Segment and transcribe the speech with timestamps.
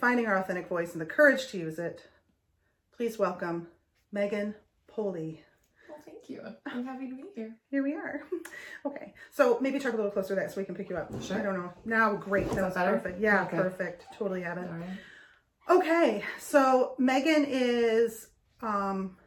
[0.00, 2.06] finding our authentic voice and the courage to use it.
[2.96, 3.68] Please welcome
[4.12, 4.54] Megan
[4.86, 5.42] Poley.
[5.88, 6.42] Well, thank you.
[6.66, 7.56] I'm happy to be here.
[7.70, 8.22] Here we are.
[8.86, 11.10] Okay, so maybe talk a little closer to that so we can pick you up.
[11.22, 11.38] Sure.
[11.38, 11.70] I don't know.
[11.84, 12.48] Now, great.
[12.48, 12.92] That, that was better?
[12.92, 13.20] perfect.
[13.20, 13.58] Yeah, Okay.
[13.58, 14.06] perfect.
[14.16, 14.70] Totally have it.
[14.70, 14.88] Right.
[15.78, 18.28] Okay, so Megan is,
[18.62, 19.18] um,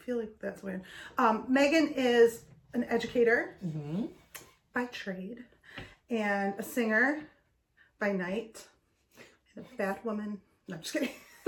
[0.00, 0.82] I feel like that's weird.
[1.18, 4.04] Um, Megan is an educator Mm-hmm.
[4.74, 5.38] by trade
[6.08, 7.24] and a singer
[7.98, 8.64] by night
[9.60, 10.40] a fat woman.
[10.68, 11.10] No, I'm just kidding.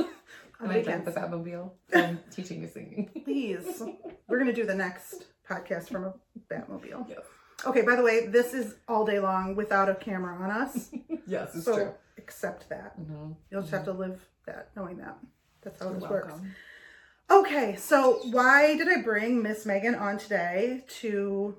[0.61, 1.11] On I drive the.
[1.11, 3.11] Batmobile from teaching you singing.
[3.25, 3.83] Please.
[4.29, 6.15] We're going to do the next podcast from a
[6.53, 7.09] Batmobile.
[7.09, 7.19] yes.
[7.65, 10.91] Okay, by the way, this is all day long without a camera on us.
[11.27, 11.95] Yes, it's so true.
[12.19, 12.99] accept that.
[13.01, 13.33] Mm-hmm.
[13.51, 15.17] You'll just have to live that, knowing that.
[15.63, 16.35] That's how You're this works.
[17.31, 21.57] Okay, so why did I bring Miss Megan on today to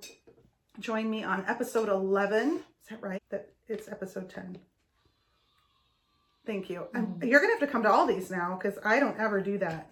[0.80, 2.58] join me on episode 11?
[2.58, 3.22] Is that right?
[3.32, 4.58] That it's episode 10.
[6.46, 6.88] Thank you.
[6.94, 9.42] I'm- You're going to have to come to all these now because I don't ever
[9.42, 9.90] do that.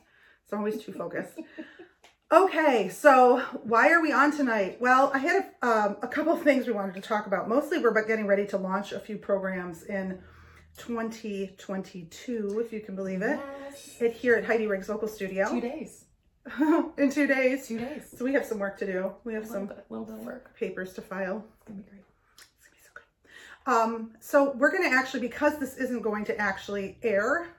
[0.50, 1.40] So I'm always too focused.
[2.32, 4.78] okay, so why are we on tonight?
[4.82, 7.48] Well, I had a, um, a couple of things we wanted to talk about.
[7.48, 10.20] Mostly we're about getting ready to launch a few programs in
[10.78, 13.40] 2022, if you can believe it.
[13.66, 13.98] Yes.
[14.02, 16.06] It here at Heidi Riggs Vocal Studio Two days.
[16.98, 17.68] in two days.
[17.68, 18.14] Two days.
[18.18, 19.14] So we have some work to do.
[19.24, 20.56] We have some bit of work.
[20.58, 21.46] papers to file.
[21.56, 22.02] It's gonna be great.
[22.36, 23.04] It's gonna be so good.
[23.66, 27.50] Um, so we're gonna actually, because this isn't going to actually air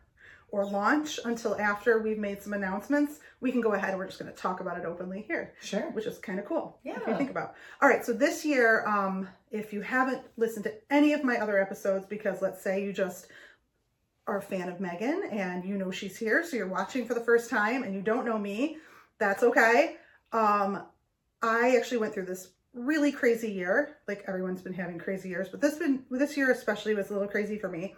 [0.50, 4.18] or launch until after we've made some announcements, we can go ahead and we're just
[4.18, 5.90] gonna talk about it openly here, Sure.
[5.92, 6.78] which is kind of cool.
[6.84, 6.98] Yeah.
[7.00, 7.54] If you think about.
[7.80, 11.58] All right, so this year, um, if you haven't listened to any of my other
[11.58, 13.28] episodes, because let's say you just
[14.26, 17.20] are a fan of Megan and you know she's here, so you're watching for the
[17.20, 18.76] first time and you don't know me,
[19.18, 19.96] that's okay.
[20.32, 20.82] Um,
[21.42, 23.96] I actually went through this really crazy year.
[24.08, 27.28] Like everyone's been having crazy years, but this been this year especially was a little
[27.28, 27.94] crazy for me.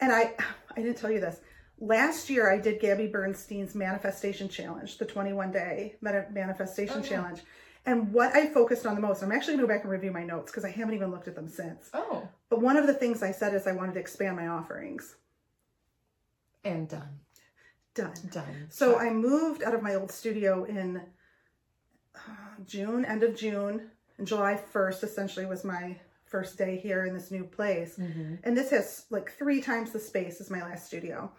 [0.00, 0.34] And I
[0.76, 1.40] I didn't tell you this.
[1.78, 7.08] Last year I did Gabby Bernstein's manifestation challenge, the 21 day manifestation Oh, yeah.
[7.08, 7.40] challenge.
[7.84, 10.22] And what I focused on the most, I'm actually gonna go back and review my
[10.24, 11.90] notes because I haven't even looked at them since.
[11.92, 15.16] Oh, But one of the things I said is I wanted to expand my offerings.
[16.64, 17.18] and done.
[17.94, 18.14] Done.
[18.30, 18.66] Done.
[18.70, 18.98] So.
[18.98, 21.02] I moved out of my old studio in
[22.14, 22.20] uh,
[22.64, 23.90] June, end of June,
[24.24, 27.96] July 1st essentially was my first day here in this new place.
[27.98, 28.38] Mhm.
[28.42, 31.30] And this has like three times the space as my last studio.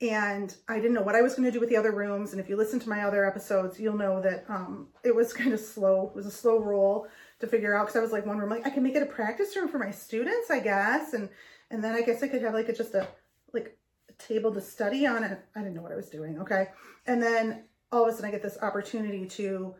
[0.00, 2.32] And I didn't know what I was going to do with the other rooms.
[2.32, 5.52] And if you listen to my other episodes, you'll know that um, it was kind
[5.52, 6.08] of slow.
[6.08, 7.06] It was a slow roll
[7.40, 9.06] to figure out because I was like one room, like I can make it a
[9.06, 11.14] practice room for my students, I guess.
[11.14, 11.28] And
[11.70, 13.08] and then I guess I could have like a, just a
[13.52, 13.78] like
[14.10, 15.38] a table to study on it.
[15.56, 16.38] I didn't know what I was doing.
[16.40, 16.68] Okay.
[17.06, 19.74] And then all of a sudden I get this opportunity to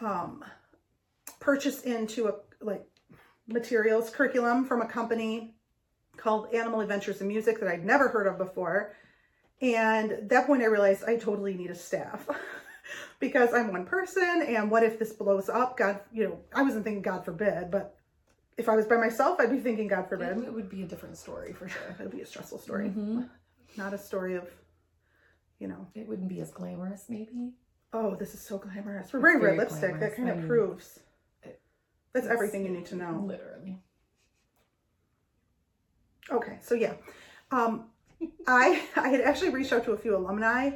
[0.00, 0.44] um,
[1.40, 2.84] purchase into a like
[3.46, 5.54] materials curriculum from a company
[6.16, 8.94] called Animal Adventures in Music that I'd never heard of before.
[9.60, 12.26] And at that point I realized I totally need a staff
[13.20, 15.76] because I'm one person and what if this blows up?
[15.76, 17.94] God, you know, I wasn't thinking God forbid, but
[18.56, 20.36] if I was by myself, I'd be thinking God forbid.
[20.38, 21.80] it would be a different story for sure.
[21.98, 23.28] It would be a stressful story, Mhm.
[23.76, 24.48] not a story of,
[25.60, 27.52] you know, It wouldn't be as glamorous, maybe.
[27.92, 29.12] oh, this is so glamorous.
[29.12, 29.92] We're wearing red lipstick.
[30.00, 30.16] That glamorous.
[30.16, 31.00] kind I of proves.
[32.12, 33.22] That's everything you need to know.
[33.26, 33.78] Literally.
[36.30, 36.94] Okay, so yeah,
[37.50, 37.86] um,
[38.46, 40.72] I I had actually reached out to a few alumni,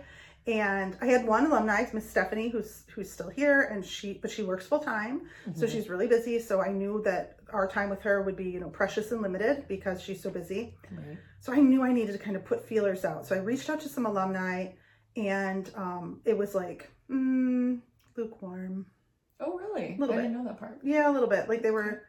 [0.46, 4.42] and I had one alumni, Miss Stephanie, who's who's still here, and she but she
[4.42, 5.22] works full time,
[5.54, 5.70] so Mhm.
[5.70, 6.38] she's really busy.
[6.38, 9.66] So I knew that our time with her would be you know precious and limited
[9.68, 10.74] because she's so busy.
[10.90, 11.18] Right.
[11.40, 13.26] So I knew I needed to kind of put feelers out.
[13.26, 14.68] So I reached out to some alumni,
[15.16, 17.80] and um, it was like mm,
[18.16, 18.86] lukewarm.
[19.44, 19.96] Oh, really?
[19.98, 20.22] Little I bit.
[20.28, 20.78] didn't know that part.
[20.82, 21.48] Yeah, a little bit.
[21.48, 22.04] Like they were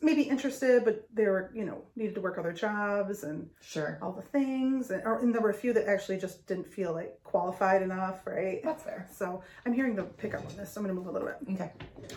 [0.00, 3.98] maybe interested, but they were you know needed to work other jobs and Sure.
[4.00, 6.92] all the things and, or, and there were a few that actually just didn't feel
[6.94, 9.06] like qualified enough right That's fair.
[9.12, 11.72] so i'm hearing the pickup on this so i'm gonna move a little bit Okay.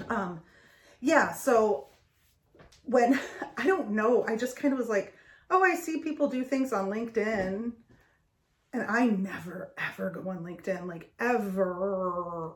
[0.09, 0.39] um
[1.01, 1.88] yeah so
[2.83, 3.19] when
[3.57, 5.13] i don't know i just kind of was like
[5.49, 7.73] oh i see people do things on linkedin
[8.75, 12.54] and i never ever go on linkedin like ever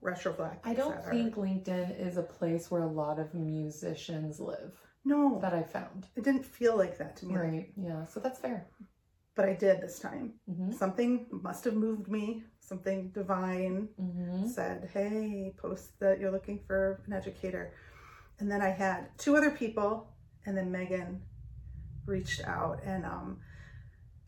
[0.00, 1.10] retro flag I don't Ever.
[1.10, 6.06] think LinkedIn is a place where a lot of musicians live no that I found.
[6.16, 7.72] it didn't feel like that to me Right.
[7.76, 8.04] Yeah.
[8.06, 8.66] So that's fair.
[9.36, 10.72] but i did this time Mm-hmm.
[10.72, 14.46] something must have moved me something divine Mm-hmm.
[14.48, 17.74] said, Hey, post that you're looking for an educator.
[18.38, 19.90] And then I had two other people,
[20.46, 21.22] and then Megan
[22.06, 22.80] reached out.
[22.84, 23.38] And um,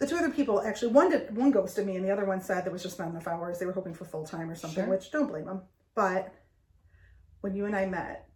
[0.05, 2.65] the two other people actually, one did, one ghosted me, and the other one said
[2.65, 3.59] there was just not enough hours.
[3.59, 4.91] They were hoping for full time or something, Sure.
[4.93, 5.63] which don't blame them.
[5.95, 6.33] But
[7.41, 8.29] when you and I met,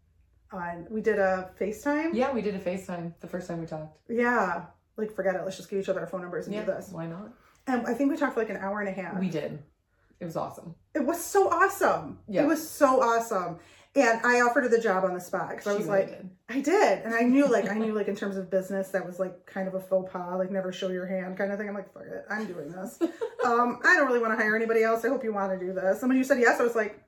[0.51, 2.15] on we did a FaceTime.
[2.15, 3.99] Yeah, we did a FaceTime the first time we talked.
[4.09, 4.65] Yeah.
[4.97, 5.43] like forget it.
[5.45, 6.89] Let's just give each other our phone numbers and Yeah, do this.
[6.91, 7.33] why not?
[7.67, 9.19] And I think we talked for like an hour and a half.
[9.19, 9.59] We did.
[10.21, 10.75] It was awesome.
[10.95, 12.19] it was so awesome.
[12.27, 12.43] Yeah.
[12.43, 13.59] It was so awesome.
[14.01, 16.31] And I offered her the job on the spot because I was really like, did.
[16.49, 17.03] I did.
[17.05, 19.69] And I knew, like, I knew, like, in terms of business, that was like kind
[19.69, 21.69] of a faux pas, like, never show your hand kind of thing.
[21.69, 22.99] I'm like, fuck it, I'm doing this.
[23.45, 25.05] um, I don't really want to hire anybody else.
[25.05, 26.01] I hope you want to do this.
[26.03, 27.03] And when you said yes, I was like,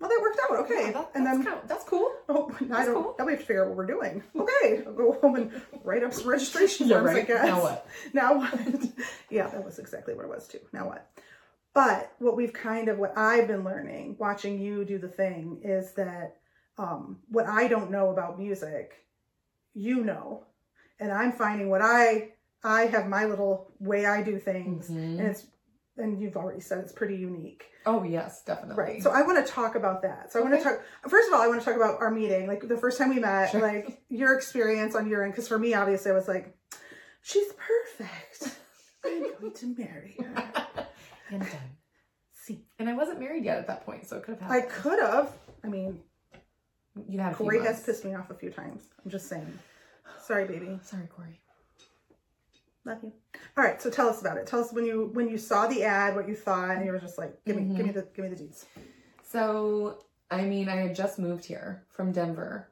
[0.00, 0.58] well, that worked out.
[0.64, 0.86] Okay.
[0.86, 2.10] Yeah, that- and that's then, kind of- that's cool.
[2.28, 3.16] oh, now I that's don't, cool.
[3.18, 4.22] now we have to figure out what we're doing.
[4.38, 4.82] Okay.
[4.86, 7.44] I'll go home and write up some registration Yeah, forms, I guess.
[7.44, 7.86] Now what?
[8.12, 8.86] Now what?
[9.30, 10.58] yeah, that was exactly what it was too.
[10.72, 11.08] Now what?
[11.74, 15.92] But what we've kind of what I've been learning watching you do the thing is
[15.94, 16.36] that
[16.76, 18.92] um, what I don't know about music,
[19.74, 20.44] you know,
[20.98, 22.32] and I'm finding what I
[22.64, 25.18] I have my little way I do things, Mhm.
[25.18, 25.46] and it's
[25.96, 28.76] and you've already said it's pretty unique, Oh yes, definitely.
[28.82, 29.02] right?
[29.02, 30.32] So I want to talk about that.
[30.32, 31.40] So I want to talk first of all.
[31.40, 33.60] I want to talk about our meeting, like the first time we met, Sure.
[33.60, 35.32] like your experience on your end.
[35.32, 36.56] Because for me, obviously, I was like,
[37.22, 38.56] she's perfect.
[39.04, 40.66] I'm going to marry her.
[41.30, 41.50] And done.
[42.32, 44.98] See, And I wasn't married yet at that point, so it could have I could
[45.00, 45.30] have.
[45.64, 46.00] I mean,
[47.08, 47.82] you had a few Corey has months.
[47.86, 48.82] pissed me off a few times.
[49.04, 49.46] I'm just saying.
[50.22, 50.78] Sorry, baby.
[50.82, 51.40] Sorry, Corey.
[52.84, 53.12] Love you.
[53.56, 54.46] All right, so tell us about it.
[54.46, 56.98] Tell us when you when you saw the ad, what you thought, and you were
[56.98, 58.64] just like, give me, give me the, give me the deeds.
[59.22, 59.98] So,
[60.30, 62.68] I mean, I had just moved here from Denver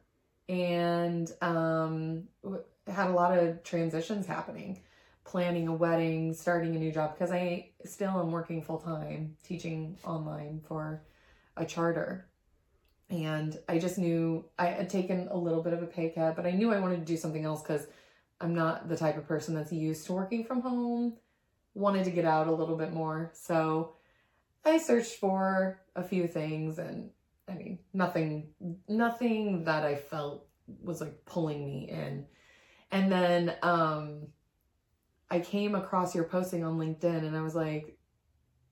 [0.48, 4.80] and um, w- had a lot of transitions happening,
[5.26, 9.98] planning a wedding, starting a new job because I still am working full time teaching
[10.04, 11.02] online for
[11.56, 12.28] a charter.
[13.10, 16.46] And I just knew I had taken a little bit of a pay cut, but
[16.46, 17.86] I knew I wanted to do something else because
[18.40, 21.16] I'm not the type of person that's used to working from home.
[21.74, 23.30] Wanted to get out a little bit more.
[23.34, 23.96] So,
[24.66, 27.10] I searched for a few things and
[27.48, 28.48] I mean nothing
[28.88, 30.46] nothing that I felt
[30.82, 32.26] was like pulling me in.
[32.90, 34.26] And then um
[35.30, 37.96] I came across your posting on LinkedIn and I was like,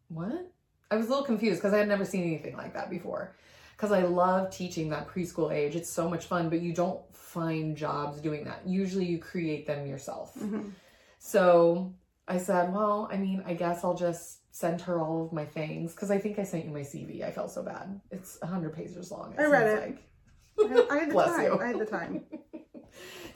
[0.09, 0.51] what?
[0.91, 3.37] I was a little confused because I had never seen anything like that before.
[3.77, 5.75] Because I love teaching that preschool age.
[5.75, 8.63] It's so much fun, but you don't find jobs doing that.
[8.67, 10.35] Usually you create them yourself.
[10.39, 10.71] Mhm.
[11.19, 11.93] So
[12.29, 15.93] I said, well, I mean, I guess I'll just send her all of my things
[15.93, 17.25] because I think I sent you my CV.
[17.25, 18.01] I felt so bad.
[18.13, 19.35] It's 100 pages long.
[19.37, 19.81] I read it.
[19.81, 20.89] Like.
[20.91, 21.45] I, I had the Bless time.
[21.45, 21.59] you.
[21.61, 22.23] I had the time.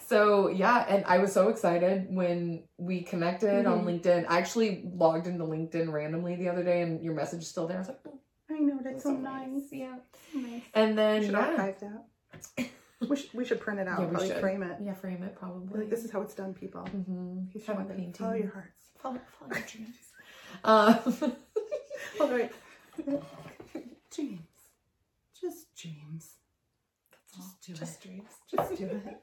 [0.08, 4.00] So yeah, and I was so excited when we connected on Mhm.
[4.02, 4.24] LinkedIn.
[4.28, 7.76] I actually logged into LinkedIn randomly the other day, and your message is still there.
[7.76, 8.18] I was like, oh,
[8.50, 9.70] I know that's that's so nice.
[9.70, 9.96] Yeah.
[10.34, 10.62] Nice.
[10.72, 12.68] And We then should yeah, archive that.
[13.08, 14.00] We should, we should print it out.
[14.00, 14.40] Yeah, we probably should.
[14.40, 14.76] frame it.
[14.82, 15.80] yeah, frame it probably.
[15.82, 16.82] Like this is how it's done, people.
[16.82, 17.42] mm-hmm.
[17.52, 18.12] You should Have a want painting.
[18.14, 18.82] follow your hearts.
[18.96, 19.96] Follow, follow your dreams.
[20.64, 20.96] Um,
[22.20, 22.50] All right.
[24.10, 24.40] James.
[25.40, 26.34] Just James.
[27.36, 28.08] Just do just it.
[28.08, 28.30] dreams.
[28.50, 29.16] Just do it.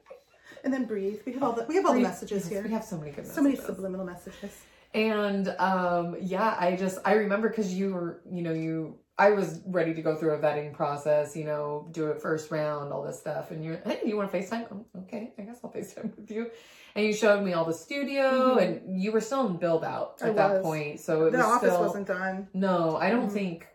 [0.66, 1.20] And then breathe.
[1.24, 2.08] We have all the we have all the Breathe.
[2.08, 2.62] messages Yes, here.
[2.64, 4.50] We have so many good so many subliminal messages.
[4.94, 9.60] And um yeah, I just I remember because you were, you know, you I was
[9.64, 13.20] ready to go through a vetting process, you know, do it first round, all this
[13.20, 13.52] stuff.
[13.52, 14.66] And you're, hey, you want to FaceTime?
[14.72, 16.50] Oh, okay, I guess I'll FaceTime with you.
[16.96, 18.62] And you showed me all the studio, Mhm.
[18.62, 20.62] and you were still in build out at I that was.
[20.64, 21.00] point.
[21.00, 22.48] So it The was office still wasn't done.
[22.52, 22.96] no.
[22.96, 23.32] I don't Mhm.
[23.32, 23.66] think.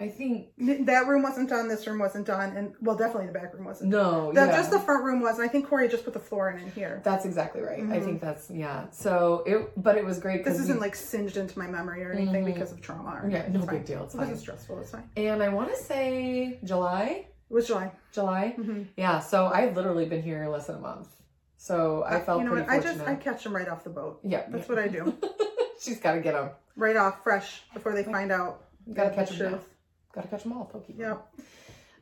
[0.00, 0.50] I think
[0.86, 1.66] That room wasn't done.
[1.66, 3.90] This room wasn't done, and well, definitely the back room wasn't.
[3.90, 4.32] no.
[4.32, 4.56] The, yeah.
[4.56, 6.70] Just the front room was, and I think Corey just put the floor in in
[6.70, 7.00] here.
[7.04, 7.80] That's exactly right.
[7.80, 8.04] I Mhm.
[8.04, 8.86] think that's yeah.
[8.90, 12.44] So it, but it was great This isn't like singed into my memory or anything
[12.44, 12.54] Mhm.
[12.54, 13.20] because of trauma.
[13.22, 13.52] Or yeah, anything.
[13.54, 13.76] no It's fine.
[13.78, 14.04] big deal.
[14.04, 14.26] It's It fine.
[14.26, 14.78] wasn't stressful.
[14.80, 15.10] It's fine.
[15.16, 17.90] And I want to say July, It was July.
[18.12, 18.54] July.
[18.56, 18.82] Mm-hmm.
[18.96, 21.08] Yeah, so I've literally been here less than a month.
[21.56, 22.76] So I felt you know pretty what?
[22.76, 24.20] I just I catch them right off the boat.
[24.22, 25.12] yeah, That's what I do.
[25.80, 26.50] She's got to get them.
[26.76, 28.64] right off, fresh, before they find out.
[28.92, 29.58] Got to catch them
[30.18, 30.22] now.
[30.22, 30.30] truth.
[30.30, 30.98] Got to catch them all, Pokemon.
[30.98, 31.16] Yeah.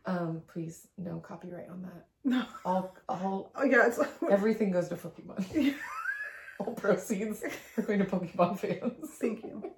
[0.06, 2.06] Um, please, no copyright on that.
[2.24, 2.44] No.
[2.64, 3.86] All, all, Oh yeah.
[3.86, 5.46] It's, everything goes to Pokemon.
[5.54, 5.72] Yeah.
[6.58, 7.44] all proceeds
[7.76, 9.10] are going to Pokemon fans.
[9.20, 9.70] thank you.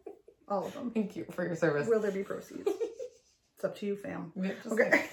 [0.48, 0.90] All of them.
[0.92, 1.86] Thank you for your service.
[1.88, 2.62] Will there be proceeds?
[2.66, 4.32] It's up to you, fam.
[4.40, 4.90] Yeah, Okay.
[4.90, 5.10] like-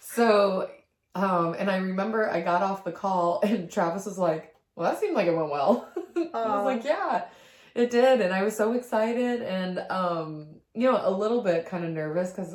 [0.00, 0.70] So,
[1.14, 4.98] um, and I remember I got off the call and Travis was like, "Well, that
[5.00, 7.26] seemed like it went well." I was like, "Yeah,
[7.74, 11.84] it did," and I was so excited and, um, you know, a little bit kind
[11.84, 12.54] of nervous because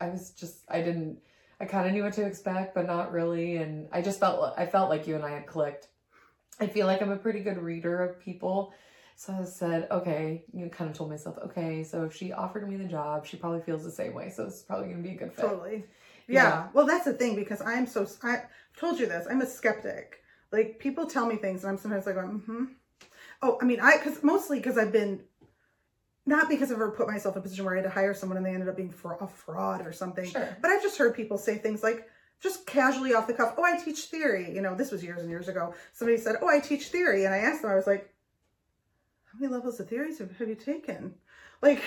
[0.00, 1.18] I was just I didn't
[1.60, 4.66] I kind of knew what to expect, but not really, and I just felt I
[4.66, 5.88] felt like you and I had clicked.
[6.60, 8.72] I feel like I'm a pretty good reader of people.
[9.16, 12.68] So I said, okay, you know, kind of told myself, okay, so if she offered
[12.68, 14.30] me the job, she probably feels the same way.
[14.30, 15.42] So it's probably going to be a good fit.
[15.42, 15.84] Totally.
[16.28, 16.42] Yeah.
[16.42, 16.68] Yeah.
[16.72, 18.42] Well, that's the thing because I'm so I
[18.76, 19.26] told you this.
[19.28, 20.22] I'm a skeptic.
[20.52, 22.64] Like people tell me things, and I'm sometimes like, mm-hmm.
[23.42, 25.22] Oh, I mean, I because mostly because I've been
[26.28, 28.36] not because I've ever put myself in a position where I had to hire someone
[28.36, 30.26] and they ended up being fra- a fraud or something.
[30.26, 30.56] Sure.
[30.60, 32.06] But I've just heard people say things like,
[32.40, 34.54] just casually off the cuff, oh, I teach theory.
[34.54, 35.74] You know, this was years and years ago.
[35.92, 37.24] Somebody said, oh, I teach theory.
[37.24, 38.12] And I asked them, I was like,
[39.24, 41.14] how many levels of theories have, have you taken?
[41.62, 41.82] Like,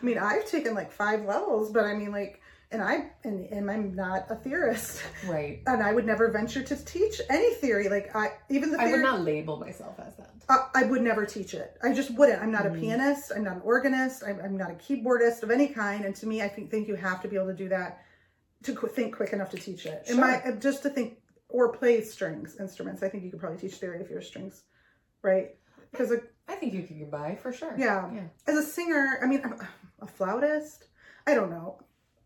[0.00, 2.40] I mean, I've taken like five levels, but I mean, like,
[2.72, 5.62] and I and, and I'm not a theorist, Right.
[5.66, 7.88] and I would never venture to teach any theory.
[7.88, 10.30] Like, I even the I would not label myself as that.
[10.48, 11.76] uh, I would never teach it.
[11.82, 12.42] I just wouldn't.
[12.42, 12.80] I'm not a Mhm.
[12.80, 13.32] pianist.
[13.34, 14.22] I'm not an organist.
[14.24, 16.04] I'm, I'm not a keyboardist of any kind.
[16.04, 18.02] And to me, I think think you have to be able to do that
[18.64, 20.04] to qu- think quick enough to teach it.
[20.08, 21.18] And my just to think
[21.48, 23.02] or play strings instruments.
[23.02, 24.64] I think you could probably teach theory if you're strings,
[25.22, 25.54] right?
[25.92, 26.12] Because
[26.48, 27.74] I think you could by for sure.
[27.78, 28.10] Yeah.
[28.12, 28.24] Yeah.
[28.48, 29.54] as a singer, I mean, I'm
[30.00, 30.84] a flautist.
[31.26, 31.78] I don't know.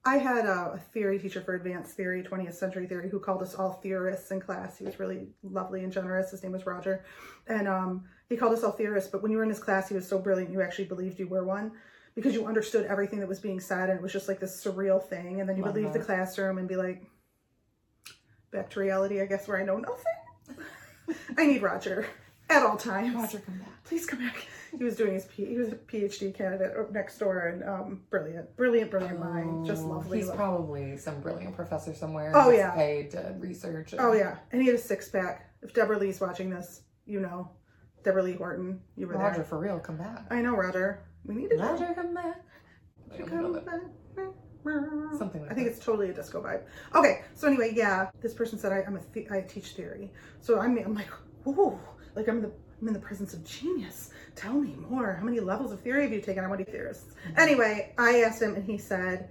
[0.04, 3.74] I had a, theory teacher for advanced theory, 20th century theory, who called us all
[3.82, 4.78] theorists in class.
[4.78, 6.30] He was really lovely and generous.
[6.30, 7.04] His name was Roger.
[7.46, 9.10] And um, he called us all theorists.
[9.10, 11.28] But when you were in his class, he was so brilliant, you actually believed you
[11.28, 11.72] were one
[12.14, 13.90] because you understood everything that was being said.
[13.90, 15.40] And it was just like this surreal thing.
[15.40, 17.02] And then you would Love leave the classroom and be like,
[18.50, 20.64] back to reality, I guess, where I know nothing.
[21.36, 22.06] I need Roger
[22.50, 23.84] at all times Roger, come back.
[23.84, 24.46] please come back.
[24.76, 28.56] He was doing his P- he was a PhD candidate next door and um, brilliant,
[28.56, 30.18] brilliant, brilliant mind, just Oh, lovely.
[30.18, 32.30] He's probably some brilliant professor somewhere.
[32.34, 32.70] Oh, yeah.
[32.72, 33.92] Paid to research.
[33.92, 35.50] and- oh yeah, and he had a six pack.
[35.62, 37.50] If Deborah Lee's watching this, you know,
[38.04, 39.44] Deborah Lee Horton, you were Roger, there.
[39.44, 40.26] for real, come back.
[40.30, 41.02] I know Roger.
[41.24, 41.60] We need him.
[41.60, 42.40] Roger, come back.
[43.12, 43.80] I You don't know come back.
[45.18, 45.74] Something like I think that.
[45.74, 46.62] it's totally a disco vibe.
[46.94, 50.60] Okay, so anyway, yeah, this person said I, I'm a the- I teach theory, so
[50.60, 51.08] I'm I'm like,
[51.44, 51.78] whoa,
[52.14, 54.10] like I'm in the I'm in the presence of genius.
[54.36, 55.14] Tell me more.
[55.14, 56.44] How many levels of theory have you taken?
[56.44, 57.14] I want to be theorists.
[57.36, 59.28] Anyway, I asked him, and he said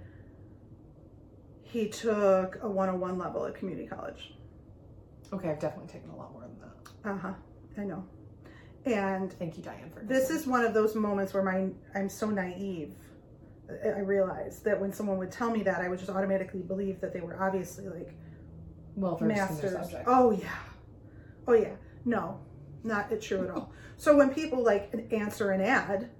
[1.62, 4.34] he took a 101 level at community college.
[5.32, 7.10] Okay, I've definitely taken a lot more than that.
[7.10, 7.32] Uh huh.
[7.78, 8.04] I know.
[8.86, 12.30] And Thank you, Diane, for this is one of those moments where my I'm so
[12.30, 12.94] naive.
[13.84, 17.12] I- realized that when someone would tell me that, I would just automatically believe that
[17.12, 18.12] they were obviously like
[18.96, 19.72] well versed in their masters.
[19.72, 20.04] subject.
[20.08, 20.48] Oh yeah,
[21.46, 21.76] oh yeah.
[22.04, 22.40] No,
[22.84, 23.72] not true at all.
[23.96, 26.10] So when people like answer an ad,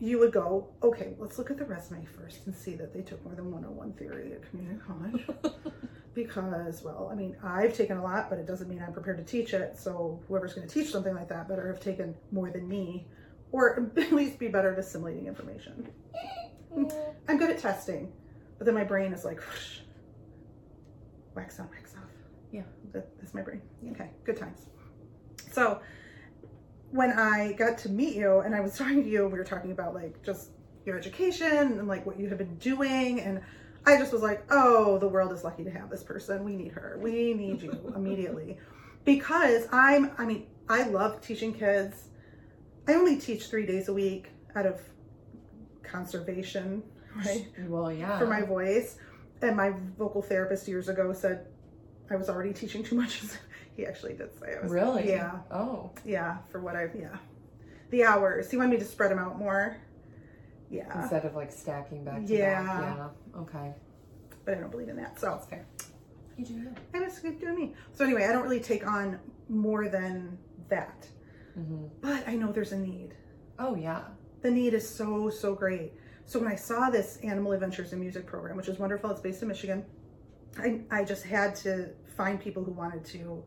[0.00, 3.24] you would go, okay, let's look at the resume first and see that they took
[3.24, 5.24] more than 101 theory at community college.
[6.14, 9.24] because, well, I mean, I've taken a lot, but it doesn't mean I'm prepared to
[9.24, 9.78] teach it.
[9.78, 13.06] So whoever's going to teach something like that better have taken more than me,
[13.52, 15.88] or at least be better at assimilating information.
[17.28, 18.12] I'm good at testing,
[18.58, 19.78] but then my brain is like, whoosh,
[21.34, 22.10] wax on, wax off.
[22.50, 22.62] Yeah.
[22.92, 23.62] That, that's my brain.
[23.82, 23.92] Yeah.
[23.92, 24.66] Okay, good times.
[25.52, 25.80] So
[26.90, 29.72] when I got to meet you and I was talking to you, we were talking
[29.72, 30.50] about like just
[30.84, 33.20] your education and like what you have been doing.
[33.20, 33.40] And
[33.86, 36.44] I just was like, oh, the world is lucky to have this person.
[36.44, 36.98] We need her.
[37.00, 38.58] We need you immediately.
[39.04, 42.08] Because I'm, I mean, I love teaching kids.
[42.86, 44.80] I only teach three days a week out of
[45.82, 46.82] conservation,
[47.16, 47.46] right?
[47.66, 48.18] Well, yeah.
[48.18, 48.96] for my voice.
[49.40, 51.46] And my vocal therapist years ago said
[52.10, 53.22] I was already teaching too much.
[53.76, 54.70] He actually did say it was.
[54.72, 55.08] Really?
[55.08, 55.38] Yeah.
[55.50, 55.90] Oh.
[56.04, 56.38] Yeah.
[56.50, 57.16] For what I, yeah.
[57.90, 58.50] The hours.
[58.50, 59.76] He wanted me to spread them out more.
[60.70, 61.00] Yeah.
[61.02, 62.62] Instead of like stacking back Yeah.
[62.62, 62.96] back.
[62.96, 63.40] Yeah.
[63.40, 63.72] Okay.
[64.44, 65.18] But I don't believe in that.
[65.20, 65.66] So That's fair.
[66.36, 66.74] You do you.
[66.94, 67.74] I was doing me.
[67.92, 70.38] So anyway, I don't really take on more than
[70.68, 71.06] that.
[71.54, 73.14] hmm But I know there's a need.
[73.58, 74.02] Oh, yeah.
[74.40, 75.92] the need is so so great
[76.24, 79.40] so when i saw this animal adventures in music program which is wonderful it's based
[79.42, 79.84] in michigan
[80.58, 83.44] i, I just had to find people who wanted to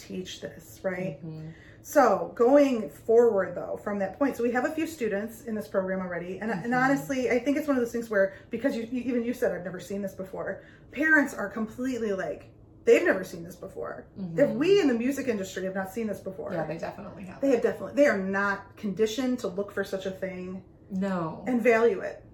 [0.00, 1.52] teach this right Mhm.
[1.82, 5.68] so going forward though from that point so we have a few students in this
[5.68, 6.82] program already and, and Mhm.
[6.84, 9.52] honestly i think it's one of those things where because you, you even you said
[9.52, 12.50] i've never seen this before parents are completely like
[12.86, 14.38] they've never seen this before Mhm.
[14.38, 17.40] if we in the music industry have not seen this before Yeah, they definitely have.
[17.40, 21.44] they have definitely they are not conditioned to look for such a thing No.
[21.46, 22.24] and value it.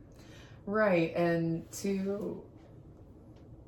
[0.66, 2.42] Right, and to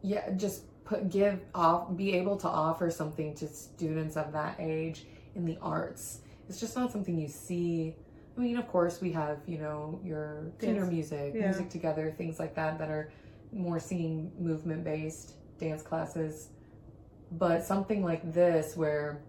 [0.02, 5.04] yeah, just put give off be able to offer something to students of that age
[5.34, 6.20] in the arts.
[6.48, 7.94] It's just not something you see.
[8.36, 11.44] I mean, of course, we have you know your theater music, Yeah.
[11.46, 13.12] music together, things like that that are
[13.52, 16.48] more singing movement based dance classes.
[17.32, 19.20] But something like this, where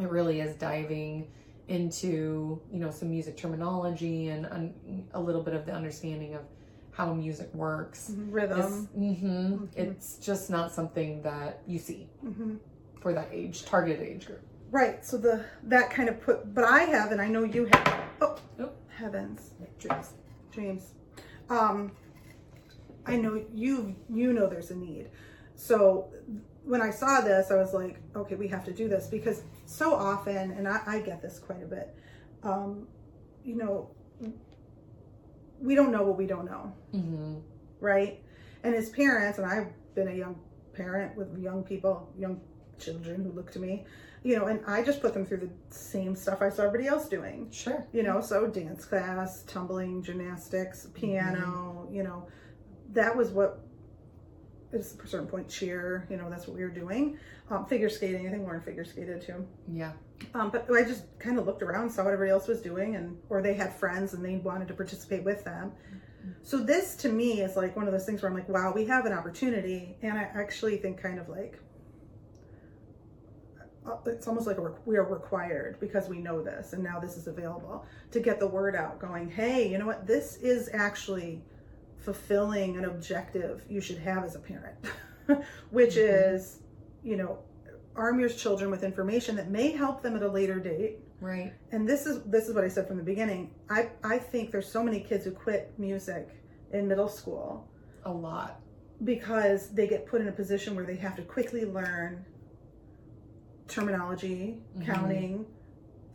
[0.00, 1.28] it really is diving
[1.68, 6.42] into you know some music terminology and un- a little bit of the understanding of
[6.98, 8.10] how music works.
[8.28, 8.58] Rhythm.
[8.58, 8.76] It's,
[9.22, 9.68] mhm, Mhm.
[9.76, 12.56] it's just not something that you see hmm
[13.00, 14.42] for that age, targeted age group.
[14.72, 15.04] Right.
[15.06, 18.04] So the that kind of put, but I have, and I know you have.
[18.20, 18.70] Oh, Oh.
[18.88, 20.14] heavens, Dreams.
[20.50, 20.94] dreams.
[21.48, 21.92] Um,
[23.06, 23.94] I know you.
[24.10, 25.10] You know there's a need.
[25.54, 26.10] So
[26.64, 29.94] when I saw this, I was like, okay, we have to do this because so
[29.94, 31.94] often, and I, I get this quite a bit.
[32.42, 32.88] Um,
[33.44, 33.90] you know,
[35.60, 36.72] we don't know what we don't know.
[36.92, 37.36] hmm
[37.80, 38.20] right?
[38.64, 40.36] And as parents, and I've been a young
[40.72, 42.40] parent with young people, young
[42.78, 43.84] children who look to me,
[44.24, 47.08] you know, and I just put them through the same stuff I saw everybody else
[47.08, 47.48] doing.
[47.52, 47.86] Sure.
[47.92, 52.26] You know, so dance class, tumbling, gymnastics, piano, you know,
[52.92, 53.60] that was what
[54.72, 57.18] is a certain point cheer, you know, that's what we were doing.
[57.50, 59.46] Um, figure skating, I think Lauren figure skated too.
[59.72, 59.92] Yeah.
[60.34, 63.16] Um, but I just kind of looked around, saw what everybody else was doing, and
[63.28, 65.72] or they had friends and they wanted to participate with them.
[66.42, 68.84] So this to me is like one of those things where I'm like, wow, we
[68.86, 71.58] have an opportunity, and I actually think kind of like
[73.86, 77.26] uh, it's almost like we are required because we know this, and now this is
[77.26, 81.42] available to get the word out, going, hey, you know what, this is actually
[82.12, 84.74] fulfilling an objective you should have as a parent,
[85.70, 86.34] which Mhm.
[86.34, 86.60] is,
[87.02, 87.38] you know,
[87.94, 91.52] arm your children with information that may help them at a later date Right.
[91.72, 93.50] and this is this is what I said from the beginning.
[93.68, 96.28] I I think there's so many kids who quit music
[96.72, 97.68] in middle school
[98.06, 98.60] A lot.
[99.04, 102.24] because they get put in a position where they have to quickly learn
[103.66, 104.86] terminology, Mhm.
[104.86, 105.46] counting,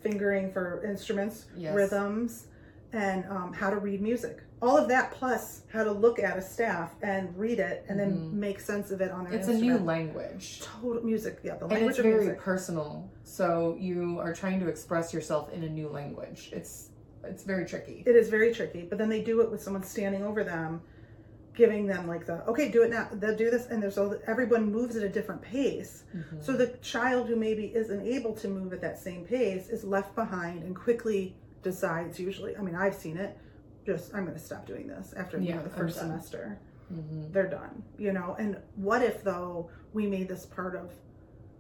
[0.02, 1.76] fingering for instruments, Yes.
[1.76, 2.48] rhythms,
[2.94, 4.42] and um, how to read music.
[4.64, 8.14] All of that plus how to look at a staff and read it and then
[8.14, 8.32] Mhm.
[8.34, 9.40] make sense of it on their own.
[9.40, 10.62] It's a new language.
[10.62, 12.36] Total music, yeah, the And language it's of very music.
[12.36, 13.10] It's very personal.
[13.24, 16.50] So you are trying to express yourself in a new language.
[16.54, 16.90] It's
[17.26, 18.04] it's very tricky.
[18.06, 20.82] It is very tricky, but then they do it with someone standing over them,
[21.54, 23.10] giving them like the okay, do it now.
[23.12, 26.04] They'll do this, and there's all everyone moves at a different pace.
[26.16, 26.42] Mhm.
[26.42, 30.16] So the child who maybe isn't able to move at that same pace is left
[30.16, 32.18] behind and quickly decides.
[32.18, 33.38] Usually, I mean, I've seen it.
[33.86, 36.08] Just I'm going to stop doing this after you Yeah, know, the 1st done.
[36.10, 36.58] semester.
[36.94, 37.32] Mhm.
[37.32, 38.36] They're done, you know.
[38.40, 40.92] And what if though we made this part of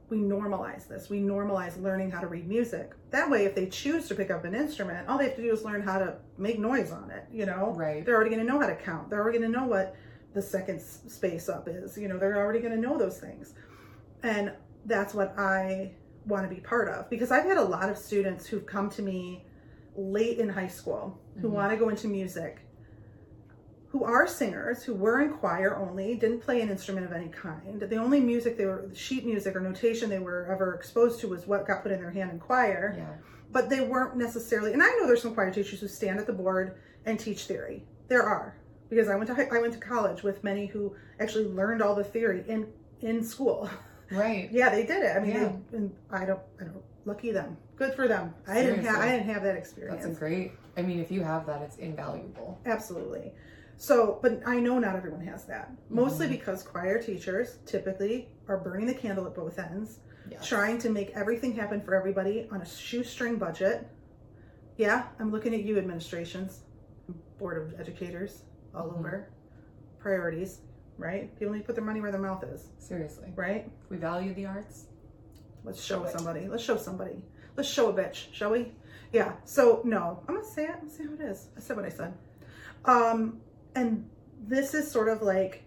[0.09, 1.09] we normalize this.
[1.09, 2.91] We normalize learning how to read music.
[3.09, 5.51] That way, if they choose to pick up an instrument, all they have to do
[5.51, 7.23] is learn how to make noise on it.
[7.31, 8.05] You know, Right.
[8.05, 9.09] they're already going to know how to count.
[9.09, 9.95] They're already going to know what
[10.33, 11.97] the second space up is.
[11.97, 13.55] You know, they're already going to know those things.
[14.21, 14.51] And
[14.85, 15.93] that's what I
[16.27, 19.01] want to be part of because I've had a lot of students who've come to
[19.01, 19.45] me
[19.95, 21.51] late in high school who Mhm.
[21.51, 22.59] want to go into music
[23.89, 27.79] who are singers who were in choir only didn't play an instrument of any kind
[27.79, 31.45] the only music they were sheet music or notation they were ever exposed to was
[31.45, 33.05] what got put in their hand in choir Yeah.
[33.51, 36.33] but they weren't necessarily and i know there's some choir teachers who stand at the
[36.33, 36.73] board
[37.05, 38.55] and teach theory there are
[38.89, 42.03] because i went to i went to college with many who actually learned all the
[42.03, 42.65] theory in
[43.01, 43.69] in school
[44.11, 44.49] Right.
[44.51, 45.51] yeah they did it i mean Yeah.
[45.71, 49.09] they, and i don't i don't lucky them good for them i didn't have i
[49.11, 50.51] didn't have that experience That's a great.
[50.75, 52.59] I mean, if you have that, it's invaluable.
[52.65, 53.31] Absolutely.
[53.77, 55.69] So, but I know not everyone has that.
[55.89, 56.31] Mostly Mhm.
[56.31, 59.99] because choir teachers typically are burning the candle at both ends,
[60.31, 60.47] Yes.
[60.47, 63.87] trying to make everything happen for everybody on a shoestring budget.
[64.77, 66.63] Yeah, I'm looking at you, administrations,
[67.37, 68.41] board of educators,
[68.73, 68.97] all Mhm.
[68.97, 69.27] over.
[69.99, 70.61] Priorities,
[70.97, 71.33] right?
[71.37, 73.31] People need to put their money where their mouth is, Seriously.
[73.35, 73.69] right?
[73.83, 74.87] If we value the arts,
[75.63, 76.47] Let's show somebody.
[76.47, 77.21] Let's show somebody.
[77.55, 78.71] Let's show a bitch, shall we?
[79.11, 79.33] Yeah.
[79.45, 80.79] So no, I'm gonna say it.
[80.79, 81.47] Gonna say how it is.
[81.55, 82.13] I said what I said.
[82.85, 83.41] Um,
[83.75, 84.09] and
[84.47, 85.63] this is sort of like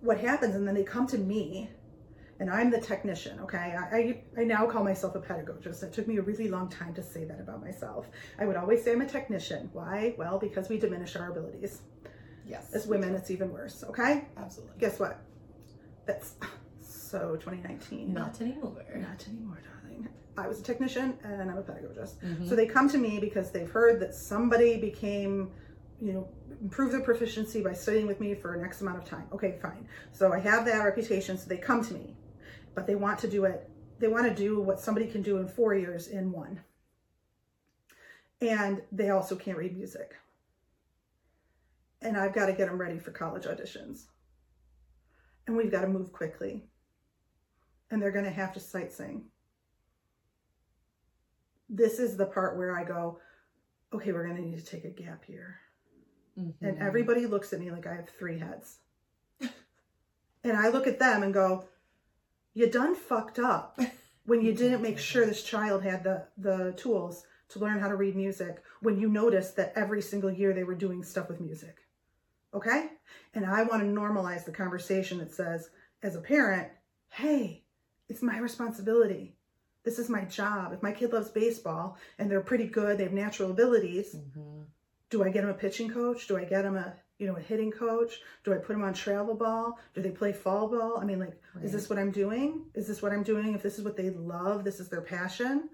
[0.00, 1.70] what happens, and then they come to me,
[2.40, 3.40] and I'm the technician.
[3.40, 5.82] Okay, I I, I now call myself a pedagogist.
[5.82, 8.06] It took me a really long time to say that about myself.
[8.38, 9.70] I would always say I'm a technician.
[9.72, 10.14] Why?
[10.18, 11.80] Well, because we diminish our abilities.
[12.46, 12.72] yes.
[12.74, 13.84] As women, it's even worse.
[13.88, 14.26] Okay.
[14.36, 14.76] Absolutely.
[14.78, 15.20] Guess what?
[16.06, 16.34] That's
[17.08, 18.12] so 2019.
[18.12, 18.84] Not anymore.
[18.94, 20.08] Not anymore, darling.
[20.36, 22.18] I was a technician and I'm a pedagogist.
[22.22, 22.48] Mhm.
[22.48, 25.50] So they come to me because they've heard that somebody became,
[26.00, 26.28] you know,
[26.60, 29.26] improved their proficiency by studying with me for an X amount of time.
[29.32, 29.88] Okay, fine.
[30.12, 32.16] So I have that reputation, so they come to me.
[32.74, 33.68] But they want to do it,
[33.98, 36.60] they want to do what somebody can do in four years in one.
[38.40, 40.14] And they also can't read music.
[42.00, 44.06] And I've got to get them ready for college auditions.
[45.48, 46.68] And we've got to move quickly
[47.90, 49.24] and they're going to have to sight sing.
[51.68, 53.20] This is the part where I go,
[53.92, 55.60] okay, we're going to need to take a gap here.
[56.36, 56.80] And Mhm.
[56.80, 58.78] everybody looks at me like I have three heads.
[59.40, 61.68] and I look at them and go,
[62.54, 63.78] you done fucked up
[64.24, 67.96] when you didn't make sure this child had the, the tools to learn how to
[67.96, 71.78] read music when you noticed that every single year they were doing stuff with music.
[72.54, 72.92] Okay?
[73.34, 75.70] And I want to normalize the conversation that says,
[76.02, 76.70] as a parent,
[77.10, 77.64] hey,
[78.08, 79.34] it's my responsibility.
[79.84, 80.72] This is my job.
[80.72, 84.66] If my kid loves baseball and they're pretty good, they have natural abilities, Mhm.
[85.10, 86.26] do I get them a pitching coach?
[86.28, 88.20] Do I get them a you know a hitting coach?
[88.44, 89.76] Do I put them on travel ball?
[89.92, 90.98] Do they play fall ball?
[90.98, 92.70] I mean, like, is this what I'm doing?
[92.74, 93.54] Is this what I'm doing?
[93.54, 95.68] If this is what they love, this is their passion.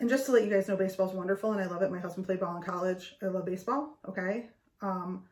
[0.00, 1.90] And just to let you guys know, baseball's wonderful and I love it.
[1.90, 3.16] My husband played ball in college.
[3.20, 3.98] I love baseball.
[4.08, 4.48] Okay.
[4.80, 5.24] Um,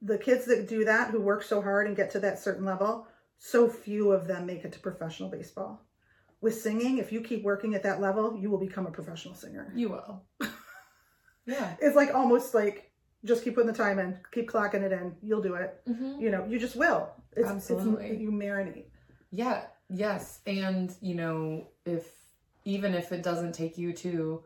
[0.00, 3.08] the kids that do that, who work so hard and get to that certain level,
[3.44, 5.84] so few of them make it to professional baseball.
[6.40, 9.72] With singing, if you keep working at that level, you will become a professional singer.
[9.74, 10.22] You will.
[11.46, 11.74] yeah.
[11.80, 12.92] It's like almost like
[13.24, 15.80] just keep putting the time in, keep clocking it in, you'll do it.
[15.88, 17.10] hmm You know, you just will.
[17.36, 18.10] It's, Absolutely.
[18.10, 18.84] It's, you marinate.
[19.32, 20.38] Yeah, yes.
[20.46, 22.08] And, you know, if
[22.64, 24.44] even if it doesn't take you to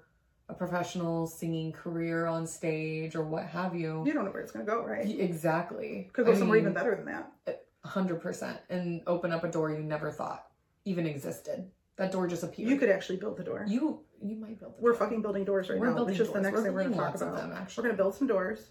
[0.48, 4.52] a professional singing career on stage or what have you, You don't know where it's
[4.52, 5.06] going to go, right?
[5.06, 6.08] exactly.
[6.14, 7.65] Could go I somewhere mean, even better than that.
[7.86, 10.46] 100% and open up a door you never thought
[10.84, 11.70] even existed.
[11.96, 12.68] That door just appeared.
[12.68, 13.64] You could actually build the door.
[13.68, 14.98] you you might build the We're door.
[15.00, 15.94] fucking building doors right We're now.
[15.94, 16.44] building It's just the doors.
[16.44, 17.36] next We're thing we're building talk about.
[17.36, 17.82] them, actually.
[17.82, 18.70] We're going to build some doors.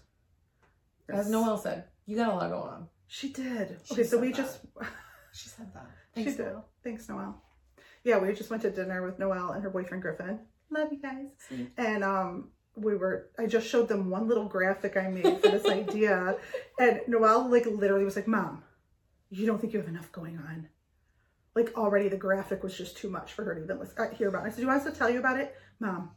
[1.08, 2.88] As Noelle said, you got a lot going on.
[3.08, 3.78] She did.
[3.84, 4.36] She Okay, so we that.
[4.36, 4.60] just
[5.32, 5.86] She said that.
[6.16, 6.46] she Thanks, did.
[6.46, 6.68] Noelle.
[6.82, 7.42] Thanks, Noelle.
[8.04, 10.40] Yeah, we just went to dinner with Noelle and her boyfriend Griffin.
[10.70, 11.28] Love you guys.
[11.76, 15.64] And um we were I just showed them one little graphic I made for this
[15.80, 16.36] idea.
[16.78, 18.62] And Noelle like literally was like, Mom,
[19.30, 20.68] you don't think you have enough going on.
[21.54, 24.28] Like already the graphic was just too much for her to even listen, uh, hear
[24.28, 24.44] about.
[24.44, 25.54] I said, Do you want us to tell you about it?
[25.80, 26.10] Mom,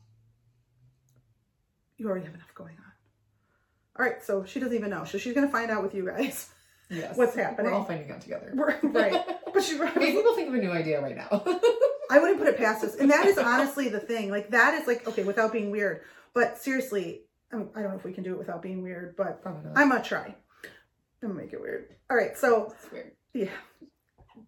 [1.98, 2.92] you already have enough going on.
[3.98, 5.06] All right, so she doesn't even know.
[5.06, 6.50] So she's gonna find out with you guys.
[6.92, 7.18] Yes.
[7.18, 7.72] What's happening?
[7.72, 8.52] We're all finding out together.
[8.56, 9.24] We're- right.
[9.54, 11.28] But she Maybe we'll think of a new idea right now.
[12.10, 12.96] I wouldn't put it past us.
[12.96, 14.32] And that is honestly the thing.
[14.32, 16.02] Like that is like okay, without being weird.
[16.34, 19.40] But seriously, I don't know if we can do it without being weird, but.
[19.46, 20.36] I'm gonna try.
[21.22, 21.88] I'm gonna make it weird.
[22.10, 22.74] All right, so
[23.34, 23.50] yeah,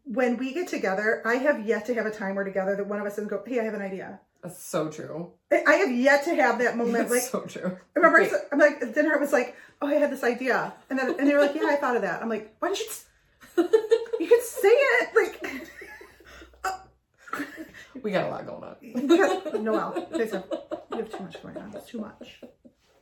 [0.05, 2.99] when we get together, I have yet to have a time where together that one
[2.99, 5.33] of us doesn't go, "Hey, I have an idea." That's so true.
[5.51, 7.09] I have yet to have that moment.
[7.09, 7.77] That's Like, so true.
[7.77, 9.13] I remember, Wait, I'm like at dinner.
[9.13, 11.67] I was like, "Oh, I had this idea," and then and they were like, "Yeah,
[11.67, 13.05] I thought of that." I'm like, "Why didn't you?" s-
[14.19, 15.67] You could say it like.
[18.03, 19.07] we got a lot going on.
[19.17, 21.73] Got- Noelle, you have too much going on.
[21.75, 22.41] It's too much.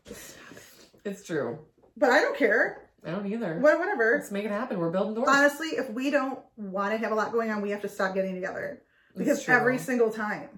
[0.05, 0.61] Just it.
[1.05, 1.59] It's true.
[1.95, 2.88] But I don't care.
[3.05, 3.59] I don't either.
[3.59, 4.15] What, whatever.
[4.17, 4.79] Let's make it happen.
[4.79, 5.29] We're building doors.
[5.29, 8.13] Honestly, if we don't want to have a lot going on, we have to stop
[8.13, 8.81] getting together
[9.17, 10.49] because every single time,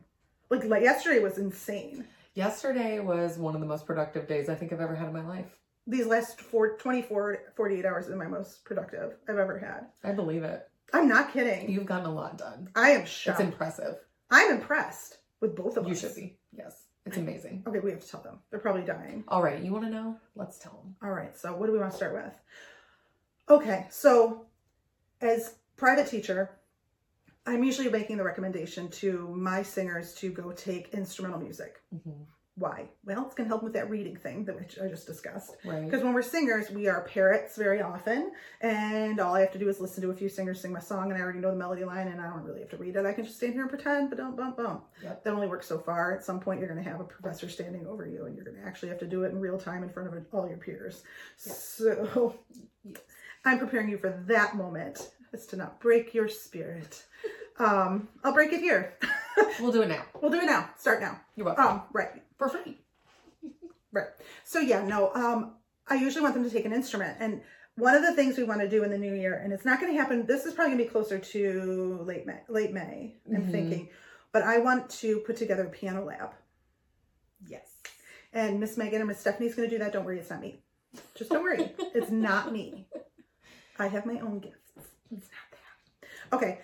[0.50, 2.06] like, like yesterday was insane.
[2.34, 5.26] Yesterday was one of the most productive days I think I've ever had in my
[5.26, 5.58] life.
[5.88, 9.88] These last four, 24, 48 hours is my most productive I've ever had.
[10.10, 10.68] I believe it.
[10.94, 11.70] I'm not kidding.
[11.70, 12.70] You've gotten a lot done.
[12.76, 13.40] I am shocked.
[13.40, 13.96] It's impressive.
[14.30, 16.04] I'm impressed with both of You us.
[16.04, 16.38] You should be.
[16.54, 16.81] Yes.
[17.06, 17.64] It's amazing.
[17.68, 18.40] Okay, we have to tell them.
[18.50, 19.24] They're probably dying.
[19.28, 19.62] All right.
[19.62, 20.18] You want to know?
[20.36, 20.96] Let's tell them.
[21.04, 22.34] All right, so what do we want to start with?
[23.50, 24.46] Okay, so
[25.20, 26.52] as private teacher,
[27.46, 31.82] I'm usually making the recommendation to my singers to go take instrumental music.
[31.92, 32.24] hmm
[32.62, 32.86] Why?
[33.06, 35.56] Well, it's going to help with that reading thing that I just discussed.
[35.66, 35.84] Right.
[35.84, 39.68] Because when we're singers, we are parrots very often, and all I have to do
[39.68, 41.84] is listen to a few singers sing my song, and I already know the melody
[41.84, 43.04] line, and I don't really have to read it.
[43.04, 44.86] I can just stand here and pretend, but don't bump bump.
[45.02, 45.24] Yep.
[45.24, 46.14] That only works so far.
[46.14, 48.58] At some point, you're going to have a professor standing over you, and you're going
[48.58, 51.02] to actually have to do it in real time in front of all your peers.
[51.38, 52.36] So
[53.44, 57.06] I'm preparing you for that moment, as to not break your spirit.
[57.66, 58.94] Um, I'll break it here.
[59.60, 60.04] We'll do it now.
[60.22, 60.70] we'll do it now.
[60.78, 61.20] Start now.
[61.36, 61.66] You're welcome.
[61.66, 62.10] Um, right.
[62.38, 62.78] For free.
[63.94, 64.08] Right.
[64.44, 65.54] So yeah, no, um,
[65.88, 67.18] I usually want them to take an instrument.
[67.20, 67.42] And
[67.76, 69.80] one of the things we want to do in the new year, and it's not
[69.82, 73.16] going to happen, this is probably going to be closer to late May, late May,
[73.34, 73.52] I'm Mhm.
[73.52, 73.90] thinking,
[74.32, 76.32] but I want to put together a piano lab.
[77.48, 77.68] Yes.
[78.34, 79.92] And Miss Megan and Miss Stephanie's going to do that.
[79.94, 80.62] Don't worry, it's not me.
[81.16, 81.72] Just don't worry.
[81.96, 82.88] it's not me.
[83.80, 84.58] I have my own gifts.
[85.12, 86.36] It's not that.
[86.38, 86.60] Okay.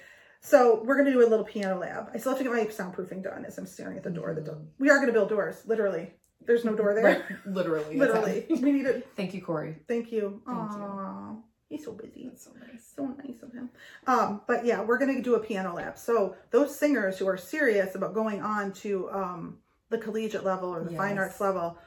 [0.48, 2.10] So we're going to do a little piano lab.
[2.14, 4.34] I still have to get my soundproofing done as I'm staring at the door.
[4.34, 4.62] The door.
[4.80, 6.14] We are going to build doors, literally.
[6.46, 7.04] There's no door there.
[7.04, 7.22] Right.
[7.46, 7.98] Literally.
[7.98, 8.46] Literally.
[8.50, 9.10] We need it.
[9.18, 9.76] Thank you, Corey.
[9.90, 10.42] Thank you.
[10.48, 11.44] Thank you.
[11.68, 12.30] He's so busy.
[12.30, 12.94] That's so nice.
[12.96, 13.70] So nice of him.
[14.06, 15.98] Um, but yeah, we're gonna do a piano lab.
[15.98, 19.58] So those singers who are serious about going on to um,
[19.90, 21.78] the collegiate level or the fine arts level,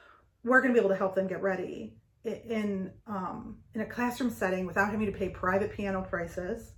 [0.43, 4.67] we're gonna be able to help them get ready in um, in a classroom setting
[4.67, 6.73] without having to pay private piano prices.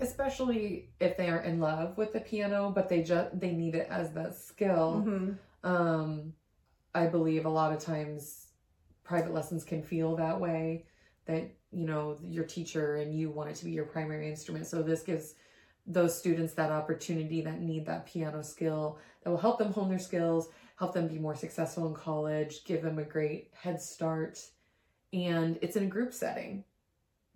[0.00, 3.88] Especially if they are in love with the piano, but they just they need it
[3.90, 5.04] as that skill.
[5.06, 5.38] Mhm.
[5.62, 6.34] Um,
[6.94, 8.48] I believe a lot of times
[9.02, 10.86] private lessons can feel that way
[11.26, 14.66] that, you know, your teacher and you want it to be your primary instrument.
[14.66, 15.34] So this gives
[15.86, 19.98] those students that opportunity that need that piano skill that will help them hone their
[19.98, 24.38] skills, help them be more successful in college, give them a great head start.
[25.12, 26.64] And it's in a group setting.